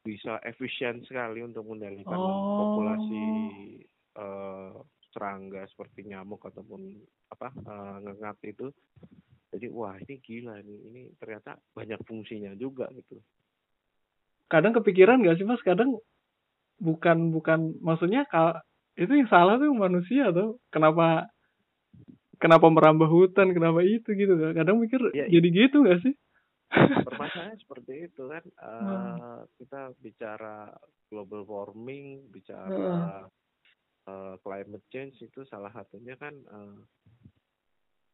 [0.01, 2.57] Bisa efisien sekali untuk mengendalikan oh.
[2.57, 3.25] populasi
[4.17, 4.73] uh,
[5.13, 6.97] serangga seperti nyamuk ataupun
[7.29, 8.73] apa uh, ngengat itu.
[9.51, 10.77] Jadi wah ini gila ini.
[10.89, 13.19] Ini ternyata banyak fungsinya juga gitu.
[14.47, 15.63] Kadang kepikiran gak sih mas?
[15.63, 15.99] Kadang
[16.81, 18.57] bukan bukan maksudnya kalau
[18.97, 20.63] itu yang salah tuh manusia tuh.
[20.71, 21.29] Kenapa
[22.41, 24.33] kenapa merambah hutan kenapa itu gitu.
[24.55, 26.15] Kadang mikir ya, jadi gitu gak sih
[26.71, 29.43] permasalahannya seperti itu kan uh, hmm.
[29.59, 30.71] kita bicara
[31.11, 33.31] global warming bicara hmm.
[34.07, 36.79] uh, climate change itu salah satunya kan uh,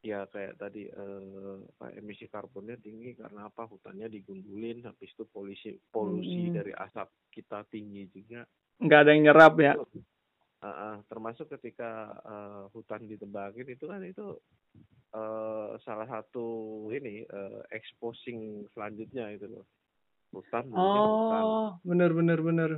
[0.01, 1.61] ya kayak tadi uh,
[1.97, 6.55] emisi karbonnya tinggi karena apa hutannya digundulin habis itu polusi polusi hmm.
[6.57, 8.45] dari asap kita tinggi juga
[8.77, 14.37] nggak ada yang nyerap ya uh, uh, termasuk ketika uh, hutan ditebangin itu kan itu
[15.81, 16.45] salah satu
[16.91, 19.65] ini uh, exposing selanjutnya itu loh.
[20.35, 21.43] Hutan oh hutan.
[21.87, 22.71] bener bener bener.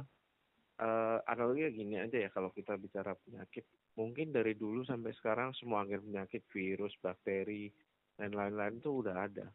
[0.79, 3.65] Uh, analoginya gini aja ya kalau kita bicara penyakit.
[3.99, 7.67] Mungkin dari dulu sampai sekarang semua agen penyakit virus bakteri
[8.15, 9.51] dan lain-lain itu udah ada.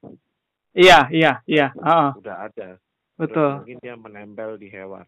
[0.75, 1.73] Iya iya iya.
[1.79, 2.77] Uh, udah ada.
[3.15, 3.57] Betul.
[3.57, 5.07] Terus mungkin dia menempel di hewan.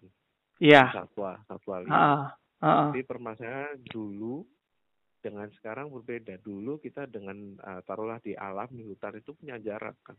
[0.62, 0.88] Iya.
[0.94, 1.92] Satwa satwa liar.
[1.92, 2.24] Uh,
[2.64, 4.46] uh, tapi permasalahan dulu
[5.26, 9.98] dengan sekarang berbeda dulu kita dengan uh, taruhlah di alam di hutan itu punya jarak
[10.06, 10.14] kan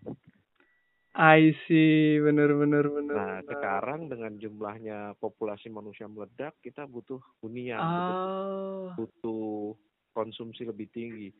[1.17, 3.15] I see, bener bener bener.
[3.17, 3.50] Nah, bener.
[3.50, 8.93] sekarang dengan jumlahnya populasi manusia meledak, kita butuh hunian, oh.
[8.93, 9.58] butuh, butuh
[10.13, 11.34] konsumsi lebih tinggi.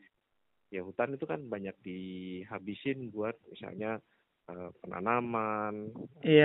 [0.74, 4.02] Ya hutan itu kan banyak dihabisin buat misalnya
[4.50, 5.94] uh, penanaman.
[6.26, 6.42] Iya.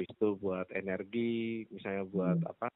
[0.00, 2.48] Itu buat energi, misalnya buat hmm.
[2.48, 2.68] apa?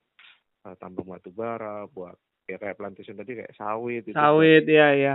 [0.68, 4.06] Uh, tambang batu bara, buat kayak plantation tadi kayak sawit.
[4.14, 5.14] Sawit, iya iya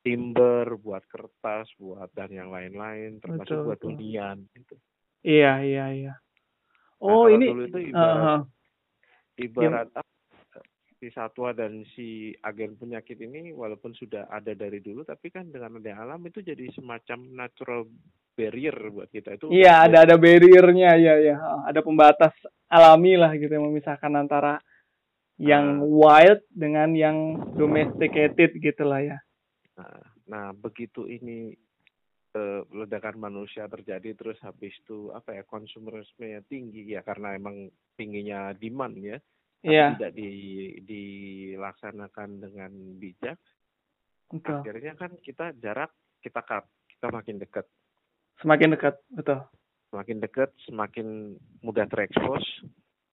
[0.00, 4.74] timber, buat kertas, buat dan yang lain-lain, termasuk betul, buat hunian gitu.
[5.20, 6.14] Iya, iya, iya.
[7.00, 8.40] Nah, oh, nah, ini dulu itu ibarat uh,
[9.40, 10.02] ibarat ya.
[11.00, 15.80] si satwa dan si agen penyakit ini walaupun sudah ada dari dulu tapi kan dengan
[15.80, 17.88] ada alam itu jadi semacam natural
[18.36, 19.48] barrier buat kita itu.
[19.48, 21.36] Iya, ada ada barriernya ya ya.
[21.68, 22.32] Ada pembatas
[22.68, 24.60] alami lah gitu yang memisahkan antara
[25.40, 29.18] yang uh, wild dengan yang domesticated gitu lah ya.
[29.80, 31.56] Nah, nah begitu ini
[32.36, 38.52] uh, ledakan manusia terjadi terus habis itu apa ya konsumerisme tinggi ya karena emang tingginya
[38.52, 39.16] demand ya.
[39.60, 39.92] Yeah.
[39.92, 40.30] tidak di
[40.84, 43.36] dilaksanakan dengan bijak.
[44.30, 44.62] Betul.
[44.62, 45.90] akhirnya kan kita jarak
[46.22, 47.66] kita cut kita makin dekat.
[48.40, 49.40] Semakin dekat betul.
[49.88, 52.44] Semakin dekat semakin mudah terekspos.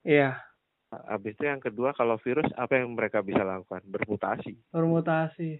[0.08, 0.40] Iya
[0.88, 3.84] Habis itu yang kedua kalau virus apa yang mereka bisa lakukan?
[3.88, 4.56] Bermutasi.
[4.72, 5.60] Bermutasi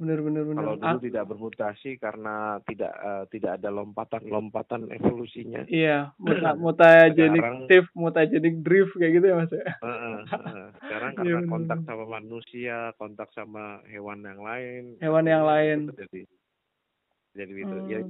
[0.00, 1.04] benar benar benar kalau dulu ah.
[1.04, 8.64] tidak bermutasi karena tidak uh, tidak ada lompatan lompatan evolusinya iya muta mutagenik shift mutagenik
[8.64, 9.92] drift kayak gitu ya mas uh, uh,
[10.24, 10.72] uh.
[10.80, 16.20] sekarang karena yeah, kontak sama manusia kontak sama hewan yang lain hewan yang lain jadi
[17.36, 17.90] jadi itu hmm.
[17.92, 18.00] ya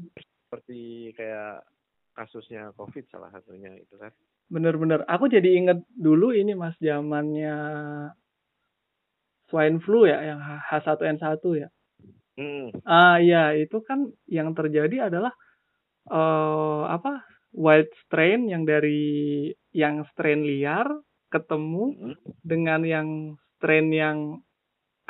[0.46, 1.66] seperti kayak
[2.14, 4.14] kasusnya covid salah satunya itu kan
[4.50, 7.56] bener-bener aku jadi inget dulu ini mas zamannya
[9.46, 11.70] swine flu ya yang H1N1 ya
[12.40, 12.72] Hmm.
[12.88, 15.36] Ah iya, itu kan yang terjadi adalah
[16.08, 17.20] uh, apa?
[17.50, 20.86] wild strain yang dari yang strain liar
[21.34, 22.16] ketemu hmm.
[22.46, 23.08] dengan yang
[23.58, 24.38] strain yang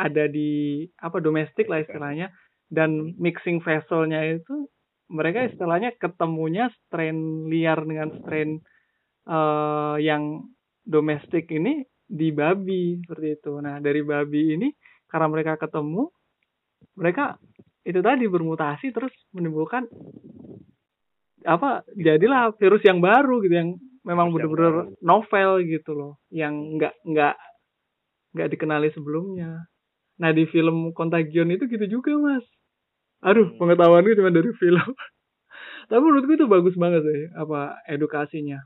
[0.01, 2.33] ada di apa domestik lah istilahnya
[2.73, 4.73] dan mixing vesselnya itu
[5.13, 8.65] mereka istilahnya ketemunya strain liar dengan strain
[9.29, 10.49] uh, yang
[10.87, 13.53] domestik ini di babi seperti itu.
[13.63, 14.69] Nah dari babi ini
[15.07, 16.11] karena mereka ketemu
[16.99, 17.39] mereka
[17.87, 19.87] itu tadi bermutasi terus menimbulkan
[21.49, 23.71] apa jadilah virus yang baru gitu yang
[24.05, 27.37] memang benar-benar novel gitu loh yang nggak nggak
[28.37, 29.71] nggak dikenali sebelumnya.
[30.21, 32.45] Nah di film Contagion itu gitu juga mas.
[33.25, 33.57] Aduh hmm.
[33.57, 34.91] pengetahuan gue cuma dari film.
[35.91, 38.63] Tapi menurutku itu bagus banget sih apa edukasinya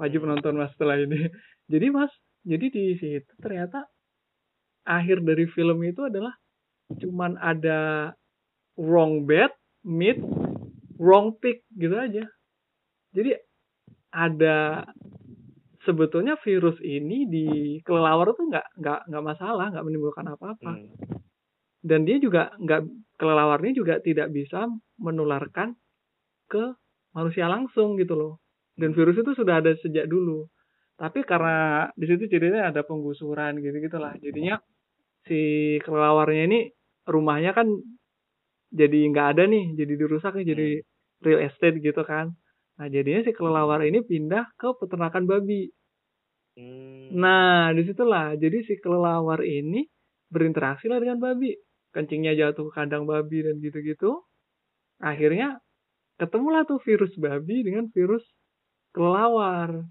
[0.00, 1.30] wajib nonton mas setelah ini
[1.72, 2.10] jadi mas
[2.44, 3.86] jadi di situ ternyata
[4.84, 6.36] akhir dari film itu adalah
[7.00, 8.12] cuman ada
[8.76, 9.52] wrong bet
[9.84, 10.20] meet
[10.98, 12.24] wrong pick gitu aja.
[13.14, 13.30] Jadi
[14.14, 14.82] ada
[15.84, 17.46] sebetulnya virus ini di
[17.84, 20.72] kelelawar tuh nggak nggak nggak masalah, nggak menimbulkan apa-apa.
[20.74, 20.90] Hmm.
[21.84, 22.82] Dan dia juga nggak
[23.20, 24.66] kelelawarnya juga tidak bisa
[24.98, 25.76] menularkan
[26.48, 26.74] ke
[27.12, 28.32] manusia langsung gitu loh.
[28.74, 30.46] Dan virus itu sudah ada sejak dulu.
[30.94, 34.14] Tapi karena di situ ceritanya ada penggusuran gitu gitulah.
[34.22, 34.58] Jadinya
[35.26, 35.40] si
[35.82, 36.60] kelelawarnya ini
[37.08, 37.66] rumahnya kan
[38.74, 40.86] jadi nggak ada nih, jadi dirusak nih, jadi hmm.
[41.22, 42.34] real estate gitu kan.
[42.78, 45.70] Nah jadinya si kelelawar ini pindah ke peternakan babi.
[46.58, 47.14] Hmm.
[47.14, 49.86] Nah di situlah, jadi si kelelawar ini
[50.30, 51.54] berinteraksi lah dengan babi.
[51.94, 54.26] Kencingnya jatuh ke kandang babi dan gitu-gitu.
[54.98, 55.62] Akhirnya
[56.18, 58.26] ketemulah tuh virus babi dengan virus
[58.94, 59.82] kelelawar.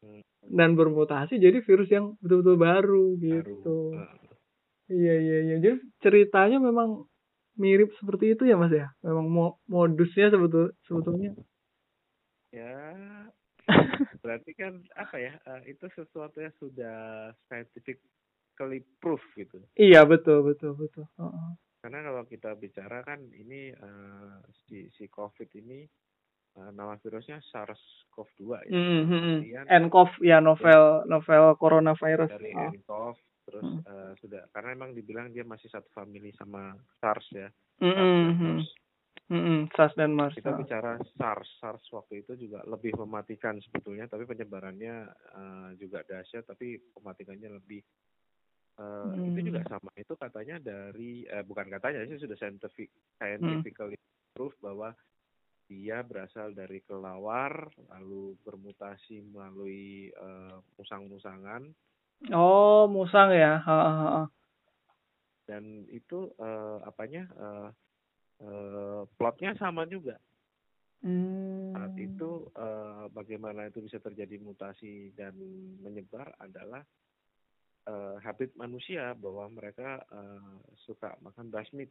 [0.00, 0.24] Hmm.
[0.40, 3.92] Dan bermutasi jadi virus yang betul-betul baru gitu.
[3.92, 4.28] Baru.
[4.90, 5.56] Iya iya iya.
[5.62, 7.06] Jadi ceritanya memang
[7.60, 9.28] mirip seperti itu ya mas ya memang
[9.68, 11.36] modusnya sebetul sebetulnya
[12.54, 12.80] ya
[14.24, 20.72] berarti kan apa ya uh, itu sesuatu yang sudah scientifically proof gitu iya betul betul
[20.72, 21.50] betul uh -uh.
[21.84, 25.84] karena kalau kita bicara kan ini uh, si si covid ini
[26.56, 28.72] nama virusnya SARS-CoV-2 ya.
[28.74, 29.36] Mm -hmm.
[29.86, 32.30] nCoV ya novel novel coronavirus.
[32.34, 32.70] Dari oh.
[32.74, 33.16] nCoV
[33.50, 33.82] terus hmm.
[33.82, 36.70] uh, sudah karena emang dibilang dia masih satu family sama
[37.02, 37.48] SARS ya
[37.82, 38.56] mm -hmm.
[39.30, 39.58] Mm -hmm.
[39.74, 45.10] SARS dan MERS kita bicara SARS SARS waktu itu juga lebih mematikan sebetulnya tapi penyebarannya
[45.34, 47.82] uh, juga dahsyat tapi mematikannya lebih
[48.78, 49.34] uh, hmm.
[49.34, 54.34] itu juga sama itu katanya dari uh, bukan katanya sih sudah scientific scientifically hmm.
[54.34, 54.94] proof bahwa
[55.70, 61.70] dia berasal dari kelawar lalu bermutasi melalui uh, musang-musangan
[62.28, 63.64] Oh, musang ya.
[63.64, 64.22] Ha, ha, ha.
[65.48, 67.68] Dan itu uh, apanya uh,
[68.44, 70.20] uh, plotnya sama juga.
[71.00, 71.72] Hmm.
[71.72, 75.32] Saat itu uh, bagaimana itu bisa terjadi mutasi dan
[75.80, 76.84] menyebar adalah
[77.88, 81.88] uh, habit manusia bahwa mereka uh, suka makan basmit.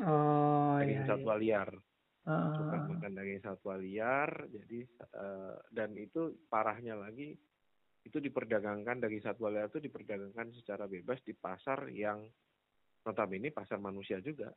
[0.00, 1.42] Oh, daging iya, satwa iya.
[1.44, 1.70] liar.
[2.28, 2.52] Uh.
[2.60, 4.84] Suka makan daging satwa liar, jadi
[5.16, 7.32] uh, dan itu parahnya lagi
[8.04, 12.20] itu diperdagangkan daging satwa liar itu diperdagangkan secara bebas di pasar yang
[13.08, 14.52] notabene pasar manusia juga.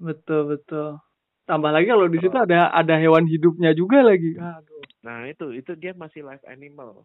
[0.00, 0.96] Betul betul.
[1.44, 4.32] Tambah lagi kalau di situ ada ada hewan hidupnya juga lagi.
[4.40, 4.80] Aduh.
[5.04, 7.04] Nah itu itu dia masih live animal.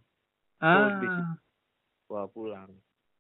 [0.64, 1.36] Ah.
[2.08, 2.72] Bawa pulang.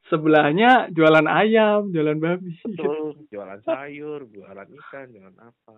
[0.07, 2.55] Sebelahnya jualan ayam, jualan babi.
[2.65, 5.75] Betul, jualan sayur, jualan ikan, jualan apa.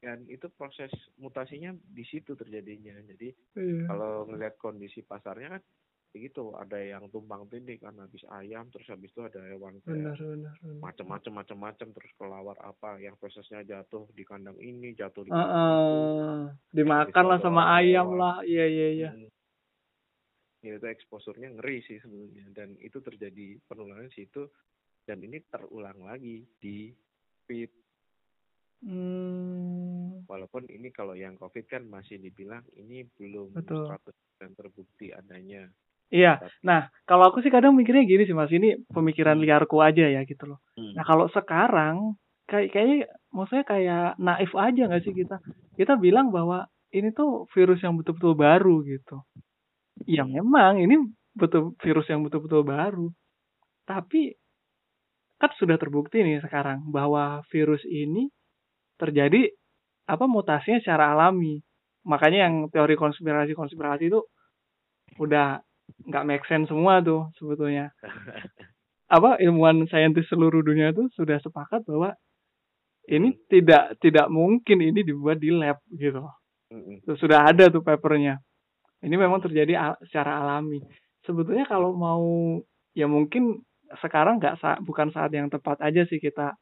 [0.00, 0.88] Dan itu proses
[1.20, 2.96] mutasinya di situ terjadinya.
[3.04, 3.28] Jadi
[3.60, 3.84] iya.
[3.84, 5.62] kalau ngelihat kondisi pasarnya kan
[6.10, 9.78] gitu ada yang tumpang tindih kan habis ayam terus habis itu ada hewan
[10.82, 16.34] macam-macam macam-macam terus kelawar apa yang prosesnya jatuh di kandang ini jatuh di uh, uh,
[16.74, 18.42] dimakan lah sama ayam lah.
[18.42, 19.10] Iya iya iya.
[19.14, 19.30] Hmm.
[20.60, 22.52] Ya, itu eksposurnya ngeri sih sebenarnya.
[22.52, 24.44] Dan itu terjadi penularan situ.
[25.08, 26.92] Dan ini terulang lagi di
[27.48, 27.72] fit
[28.84, 30.24] hmm.
[30.28, 33.88] walaupun ini kalau yang covid kan masih dibilang ini belum Betul.
[34.40, 35.68] 100% terbukti adanya
[36.10, 36.42] Iya.
[36.66, 40.42] Nah, kalau aku sih kadang mikirnya gini sih Mas, ini pemikiran liarku aja ya gitu
[40.50, 40.58] loh.
[40.74, 40.98] Hmm.
[40.98, 42.18] Nah, kalau sekarang
[42.50, 45.38] kayak kayaknya maksudnya kayak naif aja nggak sih kita?
[45.78, 49.22] Kita bilang bahwa ini tuh virus yang betul-betul baru gitu.
[50.10, 50.98] Ya memang ini
[51.38, 53.06] betul virus yang betul-betul baru.
[53.86, 54.34] Tapi
[55.38, 58.28] kan sudah terbukti nih sekarang bahwa virus ini
[59.00, 59.48] terjadi
[60.04, 61.64] apa mutasinya secara alami.
[62.04, 64.20] Makanya yang teori konspirasi-konspirasi itu
[65.16, 65.60] udah
[66.06, 67.92] nggak make sense semua tuh sebetulnya.
[69.10, 72.14] Apa ilmuwan saintis seluruh dunia itu sudah sepakat bahwa
[73.10, 73.38] ini hmm.
[73.50, 76.22] tidak tidak mungkin ini dibuat di lab gitu.
[76.70, 77.02] Mm-mm.
[77.18, 78.38] sudah ada tuh papernya.
[79.02, 80.78] Ini memang terjadi al secara alami.
[81.26, 82.22] Sebetulnya kalau mau
[82.94, 83.58] ya mungkin
[83.98, 86.54] sekarang nggak sa bukan saat yang tepat aja sih kita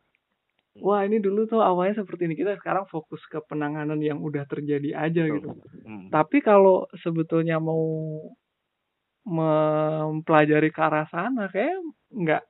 [0.83, 4.95] wah ini dulu tuh awalnya seperti ini kita sekarang fokus ke penanganan yang udah terjadi
[4.95, 5.49] aja gitu.
[5.85, 6.09] Hmm.
[6.09, 7.85] Tapi kalau sebetulnya mau
[9.29, 11.77] mempelajari ke arah sana kayak
[12.09, 12.43] nggak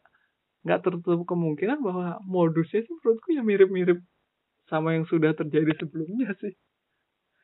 [0.63, 3.99] nggak tertutup kemungkinan bahwa modusnya sih menurutku ya mirip-mirip
[4.71, 6.55] sama yang sudah terjadi sebelumnya sih.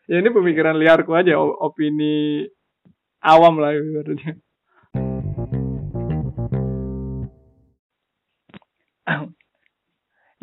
[0.04, 2.44] Ya ini pemikiran liarku aja, opini
[3.24, 4.36] awam lah ibaratnya.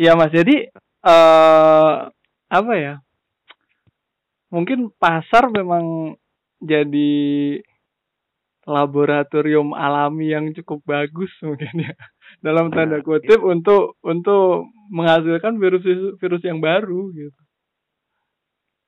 [0.02, 0.66] Iya mas, jadi
[1.06, 2.10] uh,
[2.50, 2.98] apa ya?
[4.50, 6.18] Mungkin pasar memang
[6.58, 7.14] jadi
[8.66, 11.94] laboratorium alami yang cukup bagus mungkin ya
[12.46, 13.46] dalam tanda nah, kutip iya.
[13.46, 15.86] untuk untuk menghasilkan virus
[16.18, 17.42] virus yang baru gitu.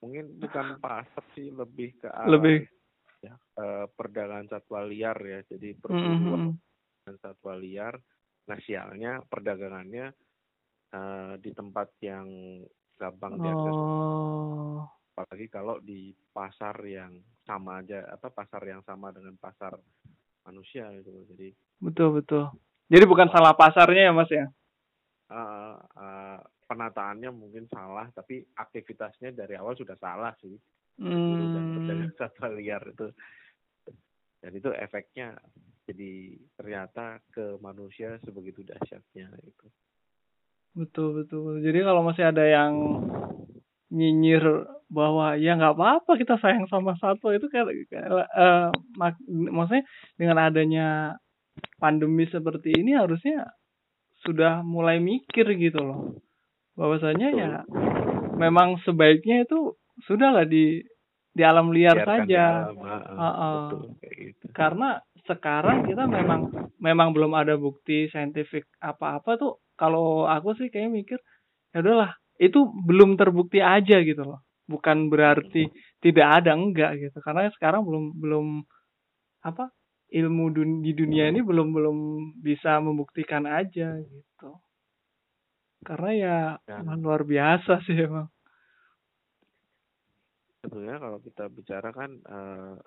[0.02, 2.66] Mungkin bukan pasar sih lebih ke arah lebih
[3.22, 5.46] ya, uh, perdagangan satwa liar ya.
[5.46, 7.18] Jadi perburuan mm -hmm.
[7.22, 8.02] satwa liar.
[8.50, 10.10] Nah sialnya perdagangannya
[10.94, 12.28] uh, di tempat yang
[12.96, 13.76] gampang diakses.
[13.76, 14.86] Oh.
[15.14, 19.76] Apalagi kalau di pasar yang sama aja apa pasar yang sama dengan pasar
[20.48, 21.12] manusia gitu.
[21.34, 21.54] Jadi
[21.84, 22.50] betul betul.
[22.88, 24.46] Jadi bukan salah pasarnya ya Mas ya?
[25.34, 26.38] Uh, uh,
[26.70, 30.56] penataannya mungkin salah, tapi aktivitasnya dari awal sudah salah sih.
[31.02, 31.90] Hmm.
[31.90, 33.10] Dan satwa liar itu.
[34.44, 35.34] Dan itu efeknya
[35.88, 39.68] jadi ternyata ke manusia sebegitu dahsyatnya itu.
[40.74, 41.62] Betul betul.
[41.62, 42.74] Jadi kalau masih ada yang
[43.94, 47.70] nyinyir bahwa ya nggak apa-apa kita sayang sama satwa itu kayak
[48.34, 49.86] uh, mak maksudnya
[50.18, 50.88] dengan adanya
[51.82, 53.54] pandemi seperti ini harusnya
[54.26, 56.02] sudah mulai mikir gitu loh
[56.74, 57.52] bahwasanya ya
[58.38, 60.82] memang sebaiknya itu sudahlah di
[61.34, 63.70] di alam liar Biarkan saja alam, uh, uh.
[64.14, 64.46] gitu.
[64.54, 66.52] karena sekarang kita memang
[66.84, 69.54] memang belum ada bukti saintifik apa-apa tuh.
[69.74, 71.20] Kalau aku sih kayak mikir
[71.74, 74.44] ya udahlah itu belum terbukti aja gitu loh.
[74.68, 75.68] Bukan berarti
[76.04, 77.18] tidak ada enggak gitu.
[77.24, 78.48] Karena sekarang belum belum
[79.44, 79.72] apa
[80.14, 81.98] ilmu dun di dunia ini belum belum
[82.44, 84.52] bisa membuktikan aja gitu.
[85.84, 86.80] Karena ya, ya.
[87.00, 88.28] luar biasa sih emang.
[90.64, 92.80] Sebetulnya kalau kita bicara kan uh,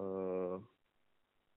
[0.00, 0.56] uh,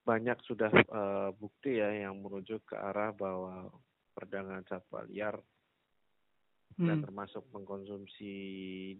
[0.06, 3.74] banyak sudah uh, bukti ya yang merujuk ke arah bahwa
[4.14, 5.34] perdagangan satwa liar
[6.78, 6.86] hmm.
[6.86, 8.32] dan termasuk mengkonsumsi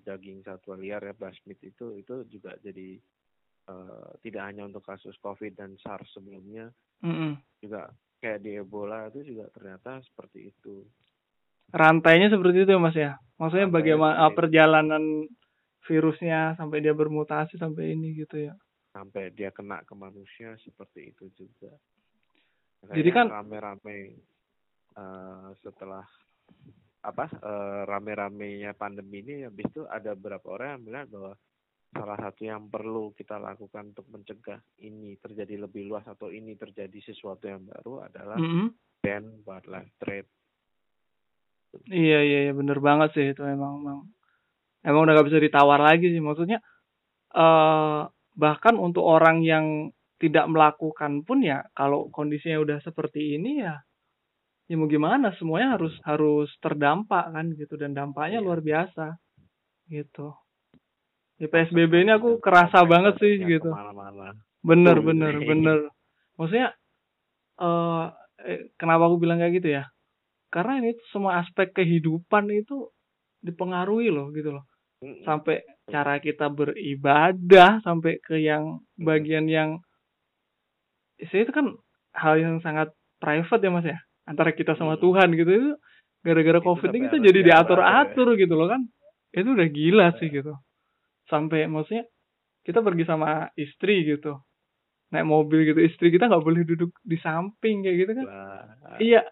[0.03, 2.99] daging satwa liar ya basmit itu itu juga jadi
[3.71, 6.75] uh, tidak hanya untuk kasus covid dan SARS sebelumnya
[7.07, 7.39] hmm.
[7.63, 10.83] juga kayak di Ebola itu juga ternyata seperti itu
[11.71, 15.31] rantainya seperti itu ya mas ya maksudnya Rantai bagaimana perjalanan
[15.87, 18.59] virusnya sampai dia bermutasi sampai ini gitu ya
[18.97, 21.73] sampai dia kena ke manusia seperti itu juga
[22.97, 24.17] jadi kan rame-rame
[24.97, 26.05] uh, setelah
[27.05, 31.33] apa uh, rame-ramenya pandemi ini habis itu ada beberapa orang yang melihat bahwa
[31.97, 36.99] salah satu yang perlu kita lakukan untuk mencegah ini terjadi lebih luas atau ini terjadi
[37.01, 38.67] sesuatu yang baru adalah mm -hmm.
[39.01, 40.29] ban wildlife trade.
[41.87, 43.99] Iya iya iya bener banget sih itu emang emang
[44.83, 46.59] emang udah gak bisa ditawar lagi sih maksudnya
[47.37, 53.81] uh, bahkan untuk orang yang tidak melakukan pun ya kalau kondisinya udah seperti ini ya
[54.67, 55.33] ya mau gimana?
[55.41, 58.45] Semuanya harus harus terdampak kan gitu dan dampaknya iya.
[58.45, 59.17] luar biasa
[59.89, 60.37] gitu.
[61.37, 63.73] Di psbb ini aku kerasa banget sih gitu.
[64.65, 65.79] bener bener bener.
[66.37, 66.75] Maksudnya
[67.61, 69.85] uh, eh, kenapa aku bilang kayak gitu ya?
[70.51, 72.91] Karena ini semua aspek kehidupan itu
[73.45, 74.65] dipengaruhi loh gitu loh
[75.23, 79.79] sampai cara kita beribadah sampai ke yang bagian yang
[81.17, 81.73] itu kan
[82.13, 82.93] hal yang sangat
[83.23, 83.99] private ya mas ya?
[84.27, 85.03] Antara kita sama hmm.
[85.03, 85.71] Tuhan gitu itu
[86.27, 88.41] gara-gara covid ini kita jadi diatur-atur ya.
[88.45, 88.83] gitu loh kan?
[89.33, 90.53] Itu udah gila sih gitu.
[91.31, 92.05] Sampai maksudnya
[92.67, 94.43] kita pergi sama istri gitu.
[95.15, 98.27] Naik mobil gitu istri kita nggak boleh duduk di samping kayak gitu kan?
[98.27, 98.99] Wah.
[98.99, 99.23] iya.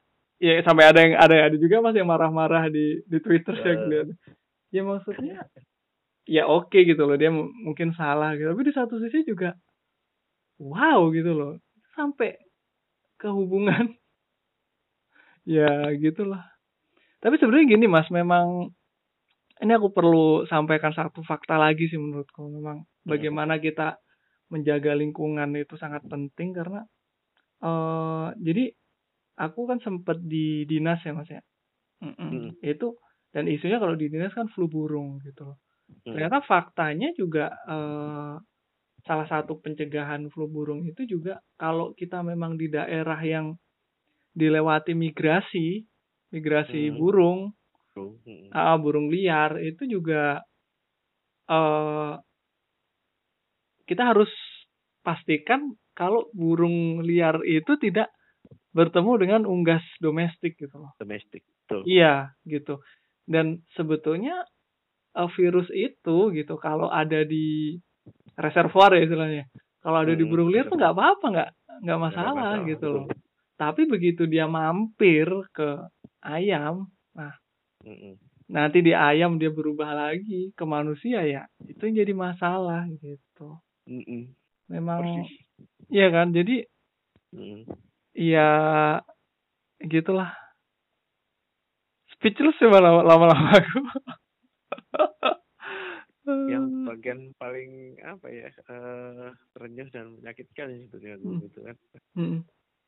[0.42, 4.12] Iya sampai ada yang ada ada juga mas yang marah-marah di di twitter ya gitu
[4.74, 5.46] ya maksudnya
[6.26, 9.54] ya oke okay gitu loh dia mungkin salah gitu tapi di satu sisi juga
[10.58, 11.62] wow gitu loh
[11.94, 12.34] sampai
[13.14, 13.94] ke hubungan
[15.46, 16.42] ya gitulah
[17.22, 18.74] tapi sebenarnya gini mas memang
[19.62, 23.06] ini aku perlu sampaikan satu fakta lagi sih menurutku memang iya.
[23.06, 24.02] bagaimana kita
[24.50, 26.82] menjaga lingkungan itu sangat penting karena
[27.62, 28.74] uh, jadi
[29.38, 31.42] aku kan sempat di dinas ya mas ya
[32.02, 32.28] mm -mm.
[32.28, 32.50] Hmm.
[32.60, 32.98] itu
[33.34, 35.58] dan isunya kalau di dinas kan flu burung gitu loh
[36.04, 36.16] Hmm.
[36.16, 38.36] Ternyata faktanya juga uh,
[39.04, 43.56] salah satu pencegahan flu burung itu juga kalau kita memang di daerah yang
[44.32, 45.84] dilewati migrasi,
[46.32, 46.96] migrasi hmm.
[46.96, 47.40] burung,
[47.96, 48.50] hmm.
[48.52, 50.40] uh, burung liar itu juga
[51.52, 52.16] uh,
[53.84, 54.32] kita harus
[55.04, 58.08] pastikan kalau burung liar itu tidak
[58.74, 60.90] bertemu dengan unggas domestik gitu loh.
[60.98, 61.86] Domestik, betul.
[61.86, 62.82] Iya, gitu.
[63.24, 64.44] Dan sebetulnya
[65.16, 67.78] uh, virus itu gitu kalau ada di
[68.36, 69.44] reservoir ya istilahnya.
[69.84, 71.50] Kalau ada hmm, di burung liar tuh nggak apa-apa, nggak
[71.84, 73.06] nggak masalah, masalah gitu loh.
[73.54, 75.76] Tapi begitu dia mampir ke
[76.24, 77.36] ayam, nah
[77.84, 78.16] hmm.
[78.48, 83.60] nanti di ayam dia berubah lagi ke manusia ya, itu yang jadi masalah gitu.
[83.84, 84.32] Hmm.
[84.72, 85.28] Memang,
[85.92, 86.32] iya kan?
[86.32, 86.64] Jadi,
[88.16, 88.48] ya
[89.84, 90.32] gitulah.
[92.24, 93.84] Speechless ya lama-lama aku.
[96.48, 96.88] yang hmm.
[96.88, 101.44] bagian paling apa ya uh, terenyuh dan menyakitkan ya sebetulnya hmm.
[101.44, 101.76] gitu kan
[102.16, 102.40] hmm.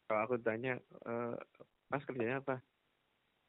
[0.08, 1.36] kalau aku tanya uh,
[1.92, 2.64] mas kerjanya apa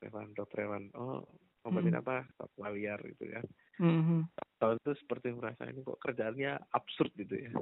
[0.04, 1.24] Rewan dokter Rewan oh
[1.64, 2.04] ngobatin hmm.
[2.04, 3.40] apa satwa liar gitu ya
[3.80, 4.28] hmm.
[4.60, 7.56] tahun itu seperti merasa ini kok kerjaannya absurd gitu ya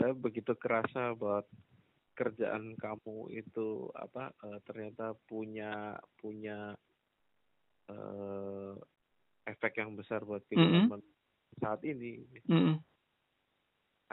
[0.00, 1.44] saya begitu kerasa buat
[2.16, 6.72] kerjaan kamu itu apa uh, ternyata punya punya
[7.90, 8.74] uh,
[9.50, 11.18] efek yang besar buat kehidupan mm -hmm
[11.58, 12.78] saat ini mm.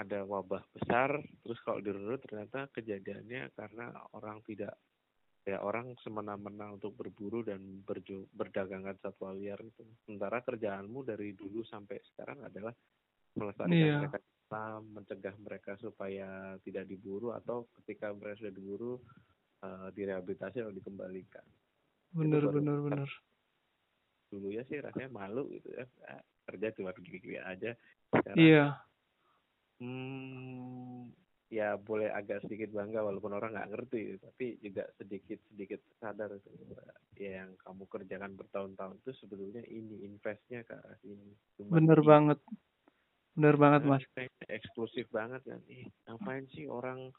[0.01, 4.73] ada wabah besar terus kalau dirunut ternyata kejadiannya karena orang tidak
[5.47, 11.63] ya orang semena-mena untuk berburu dan berju, berdagangkan satwa liar itu sementara kerjaanmu dari dulu
[11.63, 12.75] sampai sekarang adalah
[13.37, 14.01] melestarikan yeah.
[14.03, 14.19] mereka
[14.79, 18.93] mencegah mereka supaya tidak diburu atau ketika mereka sudah diburu
[19.63, 21.43] uh, direhabilitasi atau dikembalikan.
[22.15, 23.09] Benar benar benar.
[24.27, 25.85] Dulu ya sih rasanya malu gitu ya.
[26.47, 27.75] Kerja cuma gini-gini aja.
[28.11, 28.65] Sekarang iya.
[29.77, 31.13] Hmm,
[31.47, 36.35] ya boleh agak sedikit bangga walaupun orang nggak ngerti tapi juga sedikit sedikit sadar
[37.15, 41.31] ya yang kamu kerjakan bertahun-tahun itu sebetulnya ini investnya ke arah sini.
[41.55, 42.39] Cuma bener ini, banget.
[43.37, 44.03] Bener banget mas.
[44.49, 45.61] eksklusif banget kan.
[45.69, 47.13] Ih ngapain sih orang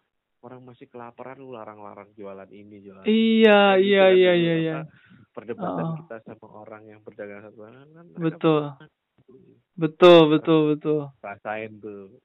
[0.44, 4.76] orang masih kelaparan lu larang-larang jualan ini jualan iya gitu iya kan iya iya iya
[5.34, 5.94] perdebatan oh.
[6.02, 7.86] kita sama orang yang berdagang satu kan
[8.18, 8.62] betul
[9.78, 11.00] Betul, betul, betul.
[11.22, 12.18] Rasain tuh.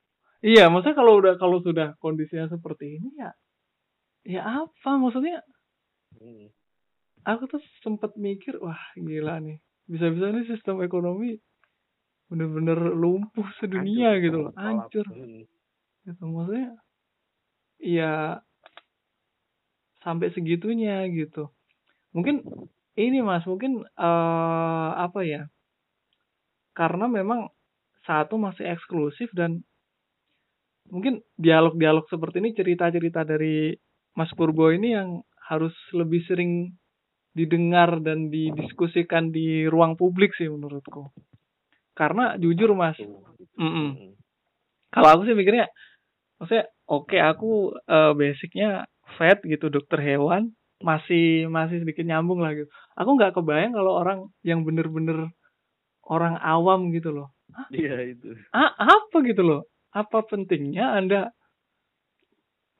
[0.43, 3.31] Iya, maksudnya kalau udah kalau sudah kondisinya seperti ini ya
[4.23, 5.39] ya apa maksudnya?
[6.17, 6.51] Hmm.
[7.23, 9.61] Aku tuh sempat mikir, wah gila nih.
[9.87, 11.39] Bisa-bisa nih sistem ekonomi
[12.27, 15.05] bener-bener lumpuh sedunia Hancur, gitu loh, hancur.
[15.13, 15.43] Hmm.
[16.03, 16.67] Gitu maksudnya
[17.83, 18.39] ya
[19.99, 21.51] sampai segitunya gitu.
[22.15, 22.43] Mungkin
[22.95, 25.43] ini Mas, mungkin uh, apa ya?
[26.73, 27.47] karena memang
[28.03, 29.63] satu masih eksklusif dan
[30.91, 33.71] mungkin dialog-dialog seperti ini cerita-cerita dari
[34.17, 36.75] Mas Purbo ini yang harus lebih sering
[37.33, 41.09] didengar dan didiskusikan di ruang publik sih menurutku.
[41.97, 43.89] Karena jujur Mas, mm -mm.
[44.93, 45.69] kalau aku sih mikirnya,
[46.37, 48.87] maksudnya oke okay, aku uh, basicnya
[49.19, 52.67] vet gitu dokter hewan masih masih sedikit nyambung lah gitu.
[52.99, 55.31] Aku nggak kebayang kalau orang yang bener-bener
[56.03, 57.31] orang awam gitu loh.
[57.71, 58.35] Iya itu.
[58.51, 59.61] Ah, apa gitu loh?
[59.95, 61.31] Apa pentingnya Anda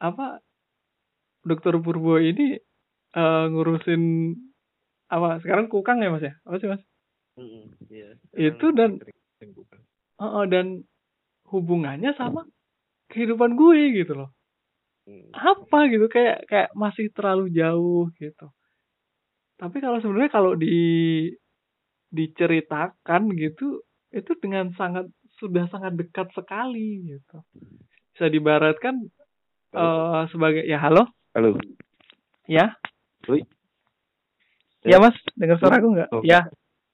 [0.04, 0.44] apa
[1.48, 2.60] Dokter Purbo ini
[3.16, 4.36] uh, ngurusin
[5.08, 6.34] apa sekarang kukang ya Mas ya?
[6.44, 6.84] Apa sih Mas?
[7.40, 8.10] Mm, iya.
[8.36, 9.00] Itu dan
[10.20, 10.84] uh, uh, dan
[11.48, 12.44] hubungannya sama
[13.14, 14.30] kehidupan gue gitu loh.
[15.06, 15.30] Hmm.
[15.36, 18.48] Apa gitu kayak kayak masih terlalu jauh gitu.
[19.62, 21.30] Tapi kalau sebenarnya kalau di
[22.10, 27.38] diceritakan gitu itu dengan sangat sudah sangat dekat sekali gitu.
[28.14, 29.10] Bisa dibaratkan
[29.74, 31.10] uh, sebagai ya halo?
[31.34, 31.58] Halo.
[32.50, 32.78] Ya?
[33.30, 33.42] Ui.
[34.84, 36.10] ya mas dengar suara aku nggak?
[36.12, 36.44] Oh, ya.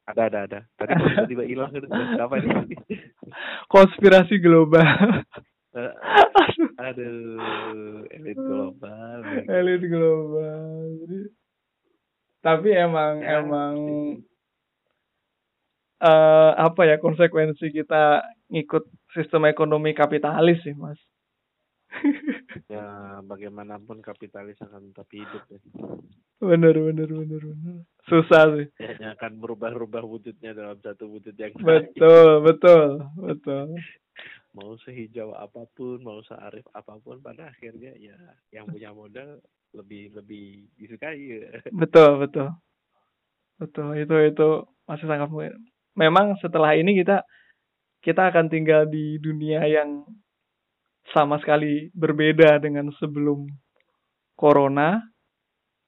[0.09, 0.59] Ada ada ada.
[0.77, 1.69] Tadi tiba-tiba hilang
[2.23, 2.77] apa ini?
[3.73, 4.81] Konspirasi global
[5.75, 5.93] uh,
[6.79, 10.97] aduh elit global elit global.
[12.39, 13.75] Tapi emang ya, emang
[15.99, 20.95] uh, apa ya konsekuensi kita ngikut sistem ekonomi kapitalis sih mas.
[22.71, 25.59] Ya bagaimanapun kapitalis akan tetap hidup ya.
[26.39, 27.75] Benar benar benar benar
[28.07, 28.67] susah sih.
[28.79, 33.75] Ya akan berubah-ubah wujudnya dalam satu wujud yang betul betul betul
[34.57, 38.17] mau sehijau apa pun mau searif apa pun pada akhirnya ya
[38.49, 39.37] yang punya modal
[39.77, 41.61] lebih lebih disukai ya.
[41.69, 42.49] betul betul
[43.61, 44.49] betul itu itu
[44.89, 45.29] masih sangat
[45.93, 47.21] memang setelah ini kita
[47.99, 50.07] kita akan tinggal di dunia yang
[51.11, 53.49] sama sekali berbeda dengan sebelum
[54.39, 55.01] corona.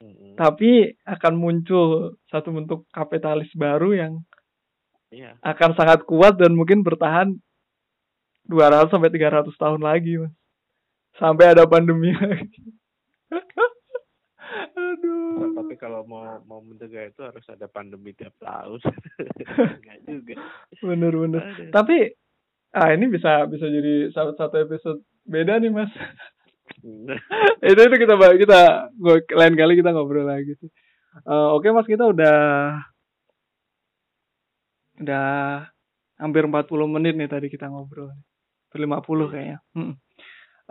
[0.02, 0.34] Mm-hmm.
[0.36, 4.14] Tapi akan muncul satu bentuk kapitalis baru yang
[5.14, 5.38] yeah.
[5.46, 7.38] akan sangat kuat dan mungkin bertahan
[8.52, 10.36] 200 sampai 300 tahun lagi, Mas.
[11.16, 12.60] Sampai ada pandemi lagi.
[14.76, 15.56] Aduh.
[15.56, 18.80] Tapi kalau mau mau mencegah itu harus ada pandemi tiap tahun.
[19.80, 20.34] Enggak juga.
[20.84, 21.42] Bener bener.
[21.72, 22.12] Tapi
[22.72, 25.92] ah ini bisa bisa jadi satu satu episode beda nih mas.
[27.72, 28.60] itu itu kita kita
[28.96, 30.72] gua, lain kali kita ngobrol lagi sih.
[31.28, 32.40] Uh, Oke okay, mas kita udah
[35.02, 35.28] udah
[36.22, 38.14] hampir 40 menit nih tadi kita ngobrol.
[38.74, 39.58] 50 kayaknya.
[39.76, 39.96] Hmm.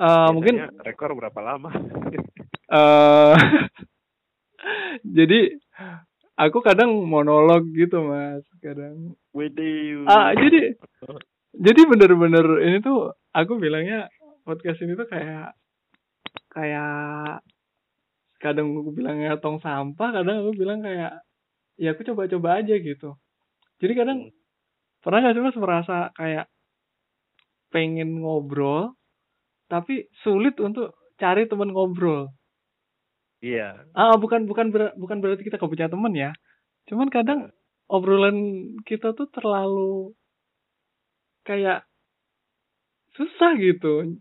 [0.00, 1.68] Uh, mungkin rekor berapa lama?
[2.72, 3.36] uh,
[5.16, 5.56] jadi
[6.40, 9.16] aku kadang monolog gitu mas kadang
[10.08, 10.76] ah jadi
[11.56, 14.08] jadi bener-bener ini tuh aku bilangnya
[14.46, 15.52] podcast ini tuh kayak
[16.50, 17.44] kayak
[18.40, 21.20] kadang aku bilangnya tong sampah kadang aku bilang kayak
[21.76, 23.16] ya aku coba-coba aja gitu
[23.80, 24.34] jadi kadang hmm.
[25.04, 26.48] pernah gak sih mas merasa kayak
[27.70, 28.94] pengen ngobrol
[29.70, 32.34] tapi sulit untuk cari teman ngobrol.
[33.40, 33.88] Iya.
[33.96, 36.30] Ah bukan bukan ber, bukan berarti kita gak punya teman ya.
[36.90, 37.94] Cuman kadang uh.
[37.94, 38.36] obrolan
[38.84, 40.12] kita tuh terlalu
[41.46, 41.86] kayak
[43.14, 44.18] susah gitu.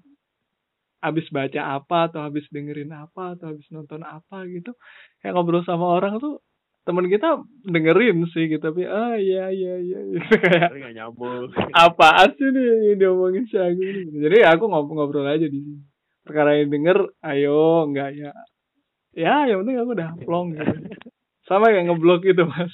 [0.99, 4.75] Habis baca apa atau habis dengerin apa atau habis nonton apa gitu.
[5.19, 6.43] Kayak ngobrol sama orang tuh
[6.89, 9.99] teman kita dengerin sih gitu tapi ah iya iya iya.
[10.09, 11.53] Gitu kayak nggak nyambung.
[11.69, 14.09] Apa sih nih yang diomongin si aku ini?
[14.17, 15.85] Jadi aku ngobrol-ngobrol aja di sini.
[16.25, 18.33] Perkara yang denger ayo enggak ya.
[19.13, 20.73] Ya yang penting aku udah plong gitu.
[21.45, 22.73] Sama kayak ngeblok gitu mas.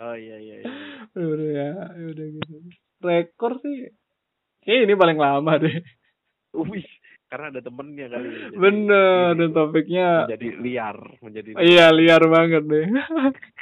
[0.00, 0.72] Oh iya iya, iya.
[1.20, 2.54] udah ya udah gitu.
[3.04, 3.92] Rekor sih.
[4.64, 5.76] Ini paling lama deh.
[6.56, 6.88] Wih,
[7.30, 8.46] karena ada temennya kali ya.
[8.58, 11.62] bener dan topiknya menjadi liar menjadi liar.
[11.62, 12.86] iya liar banget deh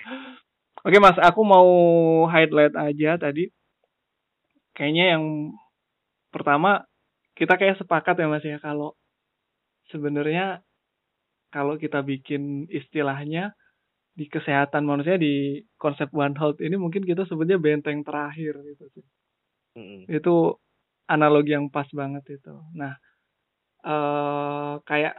[0.88, 1.68] oke mas aku mau
[2.32, 3.52] highlight aja tadi
[4.72, 5.24] kayaknya yang
[6.32, 6.88] pertama
[7.36, 8.96] kita kayak sepakat ya mas ya kalau
[9.92, 10.64] sebenarnya
[11.52, 13.52] kalau kita bikin istilahnya
[14.16, 19.06] di kesehatan manusia di konsep one health ini mungkin kita sebutnya benteng terakhir gitu sih
[19.76, 20.00] mm -hmm.
[20.08, 20.56] itu
[21.04, 22.96] analogi yang pas banget itu nah
[23.84, 25.14] uh, kayak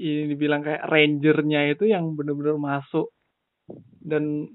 [0.00, 3.12] ini dibilang kayak rangernya itu yang benar-benar masuk
[4.00, 4.48] dan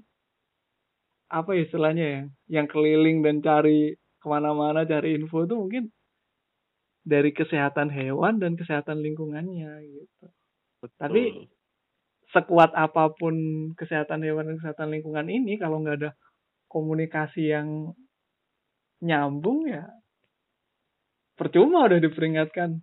[1.30, 2.22] apa istilahnya ya
[2.60, 5.84] yang keliling dan cari ke mana-mana cari info itu mungkin
[7.06, 10.26] dari kesehatan hewan dan kesehatan lingkungannya gitu
[10.82, 10.98] Betul.
[10.98, 11.22] tapi
[12.34, 13.34] sekuat apa pun
[13.78, 16.10] kesehatan hewan dan kesehatan lingkungan ini kalau nggak ada
[16.66, 17.94] komunikasi yang
[18.98, 19.86] nyambung ya
[21.38, 22.82] percuma udah diperingatkan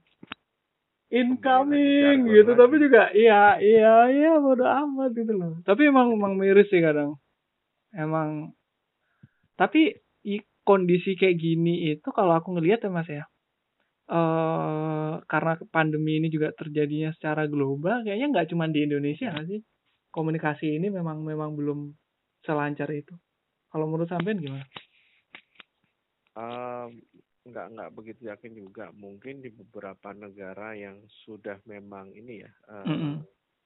[1.13, 2.57] incoming gitu.
[2.57, 5.61] tapi juga iya iya iya bodo amat gitu loh.
[5.61, 7.21] Tapi emang emang miris sih kadang.
[7.93, 8.57] Emang
[9.53, 9.93] tapi
[10.25, 13.23] i, kondisi kayak gini itu kalau aku ngelihat ya mas ya
[14.09, 19.61] uh, karena pandemi ini juga terjadinya secara global kayaknya nggak cuma di Indonesia gak sih?
[20.13, 21.89] Komunikasi ini memang memang belum
[22.45, 23.15] selancar itu.
[23.73, 24.65] Kalau menurut sampean gimana?
[26.37, 27.01] Um,
[27.43, 32.87] nggak nggak begitu yakin juga mungkin di beberapa negara yang sudah memang ini ya uh,
[32.87, 33.15] mm -hmm.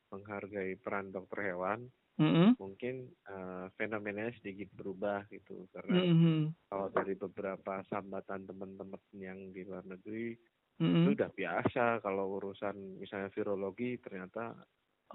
[0.10, 1.86] menghargai peran dokter hewan
[2.18, 2.50] mm -hmm.
[2.58, 6.40] mungkin uh, fenomenanya sedikit berubah gitu karena mm -hmm.
[6.74, 10.98] kalau dari beberapa sambatan teman-teman yang di luar negeri mm -hmm.
[11.06, 14.58] itu udah biasa kalau urusan misalnya virologi ternyata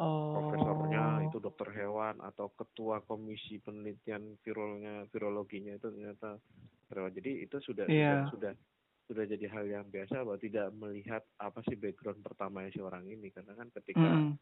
[0.00, 0.32] Oh.
[0.40, 6.40] Profesornya itu dokter hewan atau ketua komisi penelitian virolnya virologinya itu ternyata
[6.88, 7.12] hewan.
[7.12, 8.24] Jadi itu sudah yeah.
[8.32, 8.56] sudah
[9.04, 13.28] sudah jadi hal yang biasa bahwa tidak melihat apa sih background pertamanya si orang ini
[13.28, 14.32] karena kan ketika mm.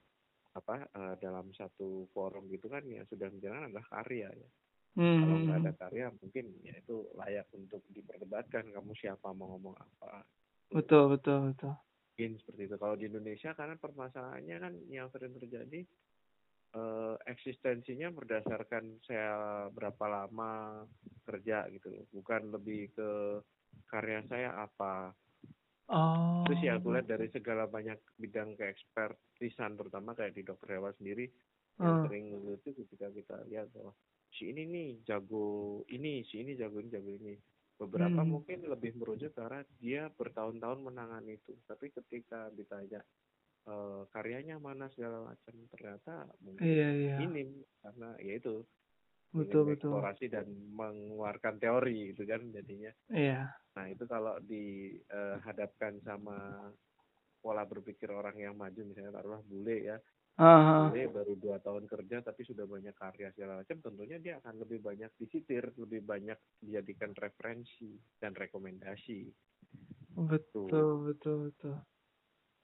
[0.55, 4.51] apa uh, dalam satu forum gitu kan ya sudah menjalankan adalah karya ya.
[5.03, 5.19] Mm.
[5.19, 10.23] Kalau nggak ada karya mungkin ya itu layak untuk diperdebatkan kamu siapa mau ngomong apa.
[10.71, 11.75] Betul betul betul
[12.21, 12.77] mungkin seperti itu.
[12.77, 15.81] Kalau di Indonesia karena permasalahannya kan yang sering terjadi
[16.77, 19.33] uh, eksistensinya berdasarkan saya
[19.73, 20.85] berapa lama
[21.25, 23.41] kerja gitu bukan lebih ke
[23.89, 25.17] karya saya apa.
[25.89, 26.45] Oh.
[26.45, 31.25] Terus ya aku lihat dari segala banyak bidang keekspertisan terutama kayak di dokter hewan sendiri
[31.81, 33.97] yang sering itu ketika kita lihat bahwa
[34.37, 37.33] si ini nih jago ini, si ini jago ini, jago ini
[37.81, 38.29] beberapa hmm.
[38.29, 41.57] mungkin lebih merujuk karena dia bertahun-tahun menangani itu.
[41.65, 43.01] Tapi ketika ditanya
[43.65, 47.17] e, karyanya mana segala macam ternyata mungkin iya, iya.
[47.25, 47.65] minim.
[47.81, 48.61] Karena ya itu
[49.33, 49.97] betul betul.
[49.97, 52.93] eksplorasi dan mengeluarkan teori gitu kan jadinya.
[53.09, 53.49] Iya.
[53.49, 56.69] Nah itu kalau dihadapkan sama
[57.41, 59.97] pola berpikir orang yang maju misalnya taruhlah bule ya
[60.41, 60.89] Aha.
[60.89, 64.81] bule baru dua tahun kerja tapi sudah banyak karya segala macam tentunya dia akan lebih
[64.81, 69.29] banyak disitir lebih banyak dijadikan referensi dan rekomendasi.
[70.17, 71.77] Betul betul betul betul.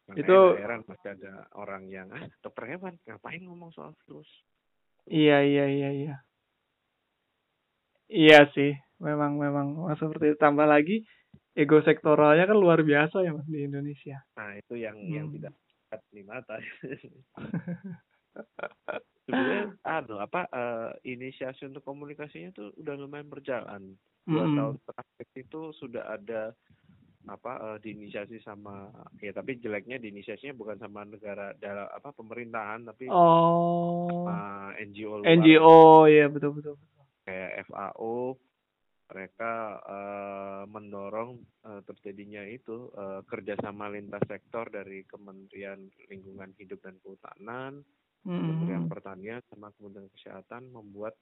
[0.08, 4.30] Makanya itu heran masih ada orang yang ah dokter hewan ngapain ngomong soal virus?
[5.04, 6.16] Iya iya iya iya.
[8.08, 8.72] Iya sih
[9.04, 9.84] memang memang.
[10.00, 10.38] Seperti itu.
[10.40, 11.04] Tambah lagi
[11.52, 14.22] ego sektoralnya kan luar biasa ya mas di Indonesia.
[14.40, 15.12] Nah itu yang hmm.
[15.12, 15.52] yang tidak
[16.10, 16.56] di mata
[19.26, 24.56] sebenarnya anu apa uh, inisiasi untuk komunikasinya tuh udah lumayan berjalan dua hmm.
[24.58, 26.52] tahun terakhir itu sudah ada
[27.26, 28.86] apa uh, diinisiasi sama
[29.18, 34.06] ya tapi jeleknya diinisiasinya bukan sama negara dalam apa pemerintahan tapi oh.
[34.06, 35.26] sama NGO luar.
[35.34, 36.74] NGO ya betul, betul.
[37.26, 38.38] kayak FAO
[39.06, 46.98] mereka uh, mendorong uh, terjadinya itu uh, kerjasama lintas sektor dari Kementerian Lingkungan Hidup dan
[46.98, 47.86] Kehutanan,
[48.26, 48.30] mm.
[48.30, 51.14] Kementerian Pertanian sama Kementerian Kesehatan membuat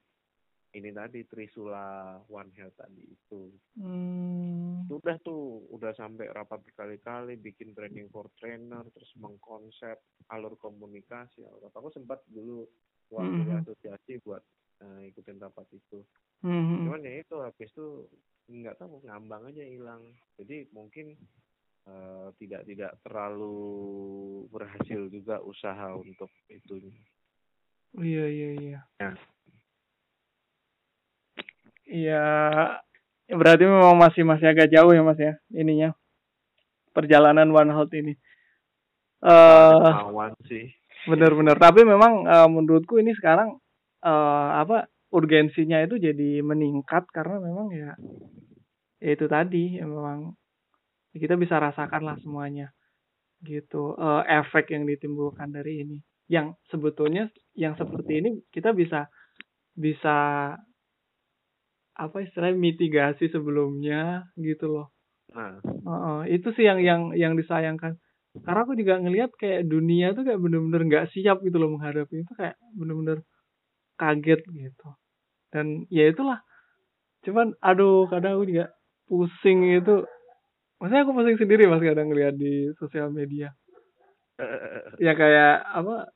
[0.74, 3.47] ini tadi Trisula One Health tadi itu.
[3.78, 4.82] Hmm.
[4.91, 9.95] Sudah tuh, udah sampai rapat berkali-kali, bikin training for trainer, terus mengkonsep
[10.35, 11.47] alur komunikasi.
[11.47, 12.66] Aku sempat dulu
[13.14, 13.59] waktu hmm.
[13.62, 14.43] asosiasi buat
[14.82, 16.03] uh, ikutin rapat itu.
[16.45, 16.84] Hmm.
[16.84, 18.05] Cuman ya itu habis itu
[18.53, 20.05] nggak tahu ngambang aja hilang.
[20.36, 21.16] Jadi mungkin
[21.88, 23.57] uh, tidak tidak terlalu
[24.53, 26.92] berhasil juga usaha untuk itu.
[27.97, 28.80] Iya iya iya.
[29.01, 29.16] Nah,
[31.84, 32.24] Iya,
[33.28, 35.92] berarti memang masih masih agak jauh ya mas ya ininya
[36.97, 38.16] perjalanan One Health ini.
[39.20, 40.72] Uh, sih.
[41.05, 41.57] Bener-bener.
[41.61, 43.61] Tapi memang uh, menurutku ini sekarang
[44.05, 47.91] uh, apa urgensinya itu jadi meningkat karena memang ya,
[48.99, 50.35] ya itu tadi ya memang
[51.15, 52.75] kita bisa rasakan lah semuanya
[53.47, 59.07] gitu uh, efek yang ditimbulkan dari ini yang sebetulnya yang seperti ini kita bisa
[59.77, 60.17] bisa
[61.95, 64.87] apa istilahnya mitigasi sebelumnya gitu loh.
[65.31, 65.62] Nah.
[65.87, 67.99] Uh, itu sih yang yang yang disayangkan.
[68.43, 72.33] Karena aku juga ngelihat kayak dunia tuh kayak bener-bener nggak siap gitu loh menghadapi itu
[72.35, 73.23] kayak bener-bener
[73.95, 74.89] kaget gitu.
[75.55, 76.43] Dan ya itulah.
[77.23, 78.75] Cuman aduh kadang aku juga
[79.07, 80.03] pusing itu.
[80.83, 83.55] Maksudnya aku pusing sendiri mas kadang ngeliat di sosial media.
[84.99, 86.11] ya kayak apa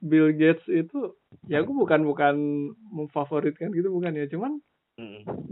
[0.00, 1.12] Bill Gates itu
[1.44, 2.36] ya aku bukan bukan
[2.88, 4.64] memfavoritkan gitu bukan ya cuman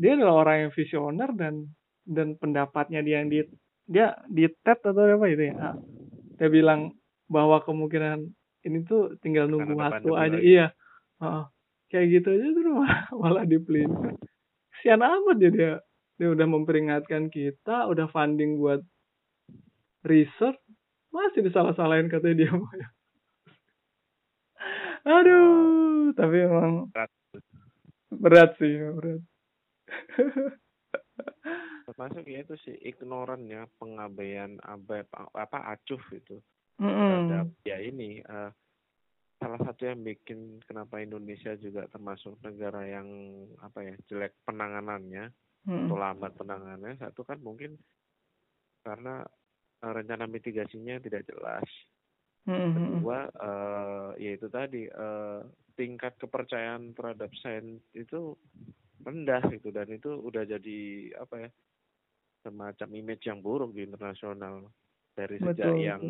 [0.00, 1.68] dia adalah orang yang visioner dan
[2.08, 3.44] dan pendapatnya dia yang di
[3.86, 5.74] dia di TED atau apa itu ya
[6.40, 6.94] dia bilang
[7.26, 8.28] bahwa kemungkinan
[8.62, 10.46] ini tuh tinggal nunggu waktu aja lagi.
[10.46, 10.66] iya
[11.18, 11.48] uh,
[11.92, 12.64] kayak gitu aja tuh
[13.20, 13.92] malah, dipelin.
[14.80, 15.74] Sian amat dia dia.
[16.16, 18.80] Dia udah memperingatkan kita udah funding buat
[20.08, 20.58] research
[21.12, 22.50] masih disalah-salahin katanya dia.
[25.04, 26.88] Aduh tapi emang
[28.08, 28.54] berat.
[28.56, 29.20] sih berat.
[31.88, 36.40] Termasuk ya itu sih ignoran ya pengabaian abai apa acuh itu
[36.80, 37.10] mm -hmm.
[37.28, 38.48] terhadap ya ini uh,
[39.42, 43.08] salah satu yang bikin kenapa Indonesia juga termasuk negara yang
[43.58, 45.34] apa ya jelek penanganannya
[45.66, 45.90] mm.
[45.90, 47.74] atau lambat penanganannya satu kan mungkin
[48.86, 49.26] karena
[49.82, 51.66] uh, rencana mitigasinya tidak jelas
[52.46, 52.70] mm.
[52.70, 55.42] kedua uh, yaitu tadi uh,
[55.74, 58.38] tingkat kepercayaan terhadap sains itu
[59.02, 61.50] rendah gitu dan itu udah jadi apa ya
[62.46, 64.70] semacam image yang buruk di internasional
[65.18, 65.82] dari sejak Betul.
[65.82, 66.02] yang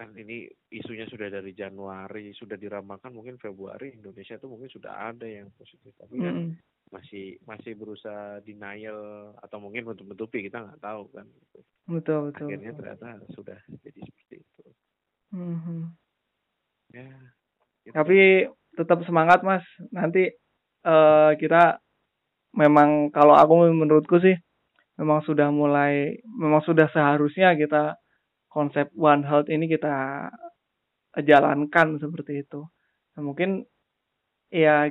[0.00, 5.28] kan ini isunya sudah dari Januari sudah diramalkan mungkin Februari Indonesia itu mungkin sudah ada
[5.28, 6.24] yang positif tapi mm.
[6.24, 6.36] kan
[6.88, 11.28] masih masih berusaha denial atau mungkin untuk menutupi kita nggak tahu kan
[11.84, 14.64] betul betul akhirnya ternyata sudah jadi seperti itu
[15.36, 15.80] mm-hmm.
[16.96, 17.08] ya
[17.84, 17.92] gitu.
[17.92, 18.48] tapi
[18.80, 20.32] tetap semangat mas nanti
[20.88, 21.76] uh, kita
[22.56, 24.40] memang kalau aku menurutku sih
[24.96, 27.99] memang sudah mulai memang sudah seharusnya kita
[28.50, 30.28] konsep one health ini kita
[31.22, 32.66] jalankan seperti itu.
[33.16, 33.64] Nah, mungkin
[34.50, 34.90] ya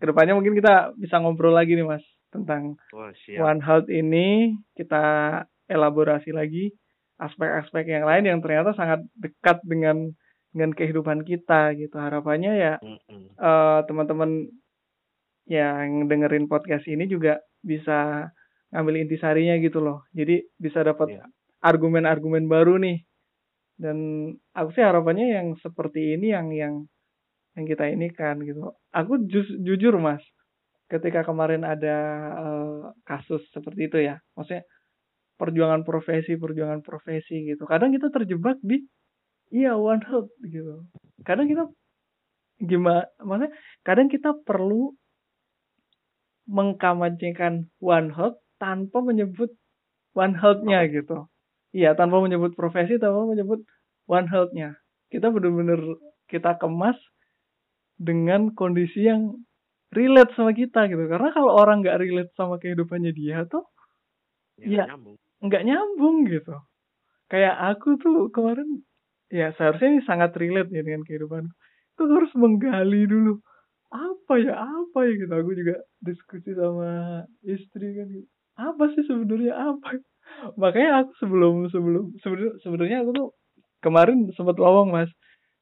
[0.00, 2.02] ke depannya mungkin kita bisa ngobrol lagi nih mas
[2.34, 5.04] tentang oh, one health ini kita
[5.70, 6.74] elaborasi lagi
[7.22, 10.10] aspek-aspek yang lain yang ternyata sangat dekat dengan
[10.52, 13.26] dengan kehidupan kita gitu harapannya ya mm -hmm.
[13.36, 14.48] uh, teman-teman
[15.46, 18.30] yang dengerin podcast ini juga bisa
[18.74, 20.02] ngambil intisarinya gitu loh.
[20.10, 21.28] Jadi bisa dapat yeah.
[21.62, 23.04] Argumen-argumen baru nih.
[23.76, 23.98] Dan
[24.56, 26.74] aku sih harapannya yang seperti ini yang yang
[27.56, 28.72] yang kita ini kan gitu.
[28.92, 30.24] Aku ju jujur mas.
[30.86, 31.96] Ketika kemarin ada
[32.38, 34.62] uh, kasus seperti itu ya maksudnya
[35.36, 37.68] perjuangan profesi perjuangan profesi gitu.
[37.68, 38.80] Kadang kita terjebak di
[39.52, 40.86] iya one health gitu.
[41.26, 41.68] Kadang kita
[42.64, 43.52] gimana maksudnya
[43.84, 44.96] kadang kita perlu
[46.48, 49.52] mengkamancekan one health tanpa menyebut
[50.16, 51.28] one health-nya gitu
[51.74, 53.62] iya tanpa menyebut profesi tanpa menyebut
[54.06, 54.78] one health-nya.
[55.10, 55.80] Kita benar-benar
[56.30, 56.98] kita kemas
[57.96, 59.38] dengan kondisi yang
[59.94, 61.06] relate sama kita gitu.
[61.08, 63.64] Karena kalau orang nggak relate sama kehidupannya dia tuh
[64.60, 64.94] ya, ya
[65.42, 66.26] nggak nyambung.
[66.28, 66.54] gitu.
[67.26, 68.82] Kayak aku tuh kemarin
[69.32, 71.50] ya seharusnya ini sangat relate ya dengan kehidupan
[71.96, 73.40] itu harus menggali dulu
[73.90, 75.32] apa ya apa ya gitu.
[75.32, 78.28] Aku juga diskusi sama istri kan gitu.
[78.56, 80.00] apa sih sebenarnya apa
[80.58, 82.04] makanya aku sebelum sebelum
[82.62, 83.28] sebenarnya aku tuh
[83.80, 85.10] kemarin sempat ngomong mas.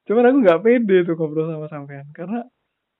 [0.04, 2.44] Cuman aku nggak pede tuh ngobrol sama sampean karena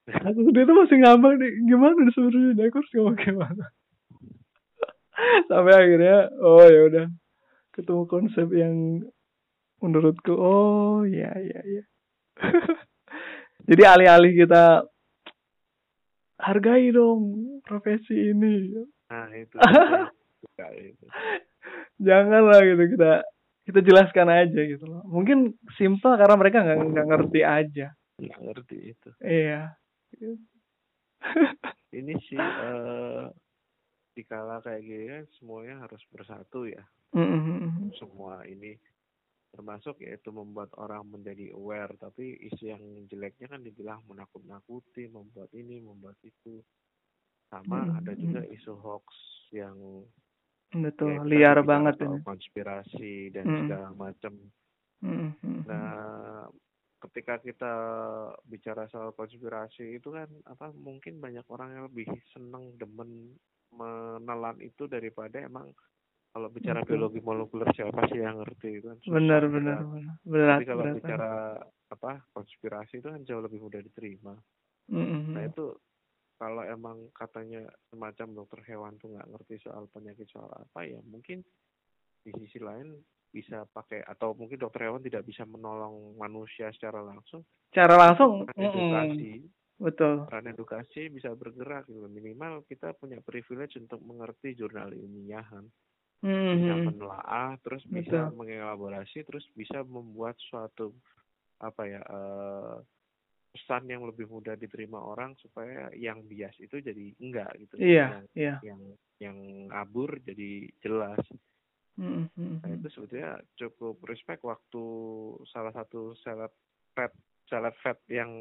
[0.09, 3.65] aku dia tuh masih ngambang nih gimana sebenarnya aku harus ngomong gimana
[5.49, 7.07] sampai akhirnya oh ya udah
[7.73, 9.01] ketemu konsep yang
[9.81, 11.85] menurutku oh ya ya ya.
[13.69, 14.85] Jadi alih-alih kita
[16.37, 18.77] hargai dong profesi ini.
[19.09, 19.57] Nah itu,
[20.93, 21.07] itu.
[21.99, 23.12] Janganlah gitu kita
[23.65, 25.03] kita jelaskan aja gitu loh.
[25.09, 27.87] Mungkin simpel karena mereka nggak nggak ngerti aja.
[28.21, 29.11] Nggak ngerti itu.
[29.25, 29.73] Iya.
[31.99, 33.33] Ini sih uh,
[34.12, 36.85] dikala kayak gini kan semuanya harus bersatu ya.
[37.15, 37.95] Mm-hmm.
[37.95, 38.75] semua ini
[39.55, 41.95] termasuk yaitu membuat orang menjadi aware.
[41.95, 46.59] Tapi isu yang jeleknya kan dibilang menakut-nakuti membuat ini membuat itu.
[47.55, 47.99] Sama mm-hmm.
[48.03, 49.07] ada juga isu hoax
[49.55, 49.79] yang
[50.75, 53.59] betul liar banget ini konspirasi dan hmm.
[53.64, 54.33] segala macam
[55.03, 55.61] hmm, hmm.
[55.70, 56.47] nah
[57.05, 57.75] ketika kita
[58.49, 63.37] bicara soal konspirasi itu kan apa mungkin banyak orang yang lebih seneng demen
[63.75, 65.68] menelan itu daripada emang
[66.35, 66.99] kalau bicara Betul.
[66.99, 69.79] biologi molekuler siapa sih yang ngerti itu kan benar benar
[70.27, 71.33] benar tapi kalau berat, bicara
[71.95, 74.35] apa konspirasi itu kan jauh lebih mudah diterima
[74.91, 75.22] mm -hmm.
[75.37, 75.77] nah itu
[76.35, 81.41] kalau emang katanya semacam dokter hewan tuh nggak ngerti soal penyakit soal apa ya mungkin
[82.24, 82.97] di sisi lain
[83.35, 87.43] bisa pakai atau mungkin dokter hewan tidak bisa menolong manusia secara langsung.
[87.74, 88.47] Secara langsung.
[88.55, 89.43] edukasi.
[89.43, 89.51] Mm,
[89.82, 90.14] betul.
[90.30, 92.07] Peran edukasi bisa bergerak gitu.
[92.07, 95.66] Minimal kita punya privilege untuk mengerti jurnal ilmiahan.
[96.22, 100.95] Mm, bisa menelaah, terus bisa mengelaborasi, terus bisa membuat suatu
[101.61, 102.80] apa ya uh,
[103.55, 108.27] pesan yang lebih mudah diterima orang supaya yang bias itu jadi enggak gitu iya yang,
[108.35, 108.81] iya yang
[109.23, 109.39] yang
[109.71, 111.23] abur jadi jelas
[111.95, 112.67] mm-hmm.
[112.67, 114.85] nah itu sebetulnya cukup respect waktu
[115.55, 116.51] salah satu seleb
[116.99, 117.15] fat
[117.47, 118.35] seleb fat yang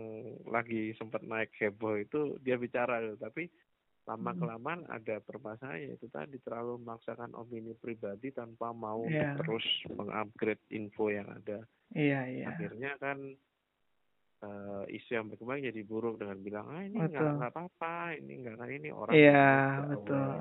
[0.49, 3.21] lagi sempat naik heboh itu dia bicara gitu.
[3.21, 3.53] tapi
[4.03, 9.37] lama kelamaan ada permasalahan itu tadi terlalu memaksakan opini pribadi tanpa mau yeah.
[9.39, 11.63] terus mengupgrade info yang ada
[11.95, 13.37] iya iya akhirnya kan
[14.43, 18.55] uh, isu yang berkembang jadi buruk dengan bilang ah ini nggak nggak apa-apa ini nggak
[18.59, 19.47] kan ini orang iya
[19.87, 20.31] betul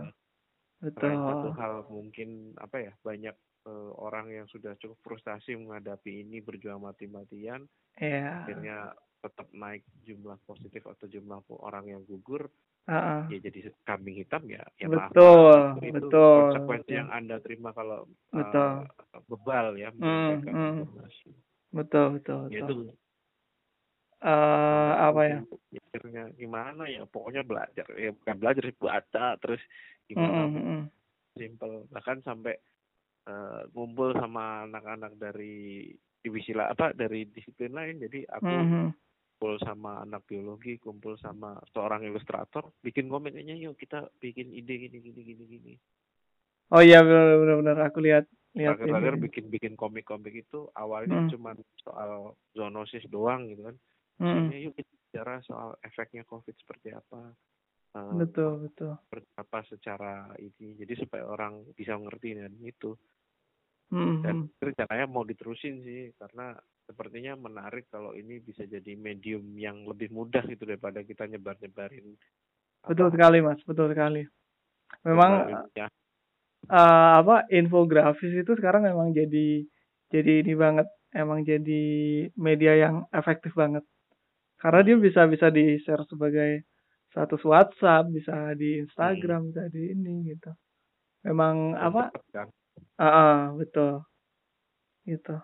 [0.82, 3.36] betul satu hal mungkin apa ya banyak
[3.70, 7.70] uh, orang yang sudah cukup frustasi menghadapi ini berjuang mati-matian
[8.03, 8.90] iya akhirnya
[9.22, 12.50] tetap naik jumlah positif atau jumlah orang yang gugur
[12.90, 13.30] uh-uh.
[13.30, 16.98] ya jadi kambing hitam ya ya betul maaf, itu betul konsekuensi betul.
[16.98, 18.70] yang anda terima kalau betul.
[19.14, 20.76] Uh, bebal ya mm, mm.
[21.70, 22.90] betul betul, ya, betul.
[22.90, 23.01] itu
[24.23, 25.39] uh, apa ya?
[25.75, 27.03] Mikirnya gimana ya?
[27.05, 27.87] Pokoknya belajar.
[27.99, 29.62] Ya bukan belajar sih baca terus
[30.07, 30.49] gimana?
[30.49, 30.81] Mm -hmm.
[31.37, 31.91] simple.
[31.91, 32.55] Bahkan sampai
[33.29, 35.91] uh, ngumpul sama anak-anak dari
[36.23, 37.99] divisi lah apa dari disiplin lain.
[37.99, 38.87] Jadi aku mm -hmm.
[39.37, 44.99] kumpul sama anak biologi kumpul sama seorang ilustrator bikin komennya yuk kita bikin ide gini
[45.03, 45.75] gini gini gini.
[46.73, 48.25] Oh iya benar benar aku lihat
[48.57, 51.29] lihat terakhir bikin bikin komik-komik itu awalnya mm.
[51.33, 53.77] cuma soal zoonosis doang gitu kan
[54.21, 54.53] Hmm.
[54.53, 57.33] yuk kita bicara soal efeknya COVID seperti apa.
[57.93, 58.97] Uh, betul betul.
[59.37, 62.97] Apa secara ini, jadi supaya orang bisa ngerti dan itu.
[63.93, 64.25] Hmm.
[64.25, 66.57] Dan rencananya mau diterusin sih, karena
[66.89, 72.17] sepertinya menarik kalau ini bisa jadi medium yang lebih mudah gitu daripada kita nyebar-nyebarin.
[72.81, 74.25] Betul apa, sekali mas, betul sekali.
[75.05, 75.33] Memang
[75.77, 75.93] ya.
[76.73, 79.61] uh, apa infografis itu sekarang memang jadi
[80.09, 81.85] jadi ini banget, emang jadi
[82.37, 83.85] media yang efektif banget
[84.63, 86.71] karena dia bisa bisa di share sebagai
[87.11, 89.49] status WhatsApp bisa di Instagram hmm.
[89.51, 90.55] bisa di ini gitu
[91.27, 92.49] memang Betul, apa kan?
[92.97, 94.07] ah uh, betul
[95.03, 95.37] gitu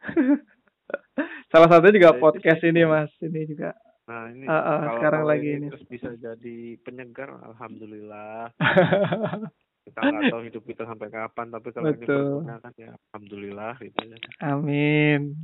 [1.50, 3.74] salah satu juga nah, podcast ini mas ini juga
[4.10, 8.50] Nah ini uh, uh, kalau, sekarang kalau lagi ini terus bisa jadi penyegar, alhamdulillah.
[9.86, 12.02] kita nggak tahu hidup kita sampai kapan, tapi kalau Betul.
[12.02, 14.18] ini berguna kan ya alhamdulillah gitu ya.
[14.42, 15.38] Amin.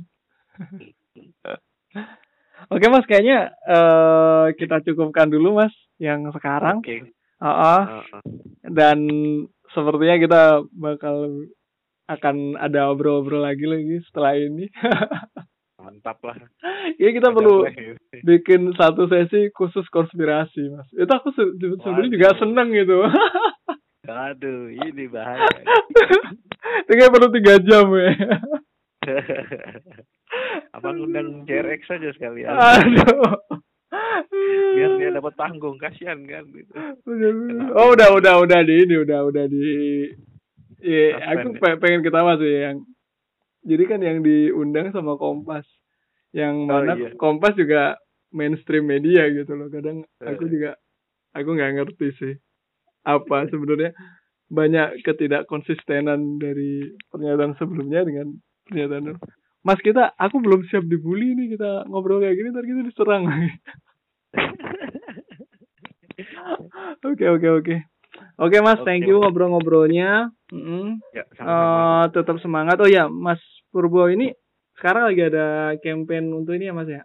[2.67, 6.81] Oke mas, kayaknya uh, kita cukupkan dulu mas yang sekarang.
[6.81, 6.89] Oke.
[6.89, 6.99] Okay.
[7.37, 7.81] Uh -uh.
[7.81, 8.21] Uh -uh.
[8.65, 8.97] Dan
[9.71, 10.41] sepertinya kita
[10.73, 11.47] bakal
[12.07, 14.71] akan ada obrol-obrol lagi lagi setelah ini.
[15.83, 16.35] Mantap lah.
[16.97, 17.67] Iya kita perlu
[18.25, 20.89] bikin satu sesi khusus konspirasi mas.
[20.95, 22.97] Itu aku se sebenarnya juga seneng gitu.
[24.07, 25.51] Aduh, ini bahaya.
[26.87, 28.15] Itu perlu tiga jam ya.
[30.75, 32.51] Apa ngundang JRX saja sekalian.
[32.51, 33.57] Aduh.
[34.75, 36.71] Biar dia dapat panggung, kasihan kan gitu.
[37.73, 39.65] Oh, udah udah udah di ini udah udah di
[40.77, 41.73] Iya, aku ya?
[41.81, 42.85] pengen ketawa sih yang
[43.65, 45.65] jadi kan yang diundang sama Kompas.
[46.35, 47.09] Yang oh, mana iya.
[47.17, 47.97] Kompas juga
[48.29, 49.73] mainstream media gitu loh.
[49.73, 50.49] Kadang aku eh.
[50.51, 50.71] juga
[51.33, 52.33] aku nggak ngerti sih
[53.07, 53.95] apa sebenarnya
[54.47, 58.35] banyak ketidakkonsistenan dari pernyataan sebelumnya dengan
[58.67, 59.15] pernyataan
[59.67, 63.51] Mas kita, aku belum siap dibully nih kita ngobrol kayak gini, ntar kita diserang lagi.
[67.05, 67.75] Oke oke oke.
[68.41, 68.85] Oke Mas, okay.
[68.85, 70.33] thank you ngobrol-ngobrolnya.
[70.49, 70.85] Mm -hmm.
[71.13, 72.79] ya, uh, tetap semangat.
[72.81, 73.37] Oh ya, Mas
[73.69, 74.33] Purbo ini
[74.77, 77.03] sekarang lagi ada campaign untuk ini ya Mas ya.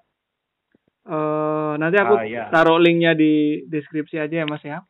[1.03, 2.47] Uh, nanti aku uh, ya.
[2.49, 4.81] taruh linknya di deskripsi aja ya Mas ya.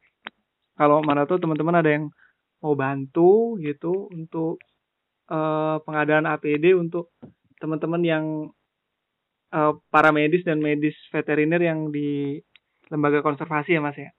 [0.79, 2.11] Kalau mana tuh teman-teman ada yang
[2.63, 4.63] mau bantu gitu untuk
[5.31, 7.11] uh, pengadaan APD untuk
[7.63, 8.25] teman-teman yang
[9.55, 12.43] uh, para medis dan medis veteriner yang di
[12.91, 14.11] lembaga konservasi ya mas ya.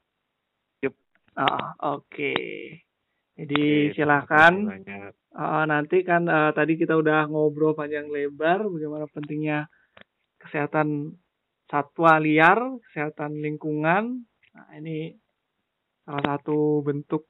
[0.87, 0.93] Yep.
[1.35, 2.07] Uh, Oke.
[2.07, 2.47] Okay.
[3.33, 4.53] Jadi Oke, silakan.
[5.33, 9.65] Uh, nanti kan uh, tadi kita udah ngobrol panjang lebar bagaimana pentingnya
[10.37, 11.17] kesehatan
[11.65, 14.23] satwa liar, kesehatan lingkungan.
[14.53, 15.17] Nah, ini
[16.05, 17.25] salah satu bentuk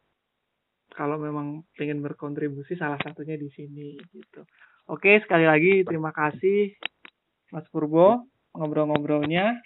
[0.91, 4.43] kalau memang ingin berkontribusi salah satunya di sini gitu.
[4.91, 6.75] Oke, sekali lagi terima kasih
[7.55, 9.57] Mas Purbo ngobrol-ngobrolnya.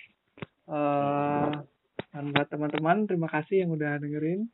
[0.67, 1.63] Uh,
[2.11, 4.45] dan buat teman-teman, terima kasih yang udah dengerin.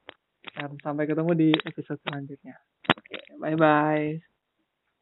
[0.53, 2.55] Dan sampai ketemu di episode selanjutnya.
[2.95, 4.21] Oke, bye-bye.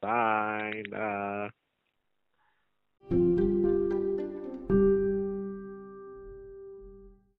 [0.01, 0.81] Bye.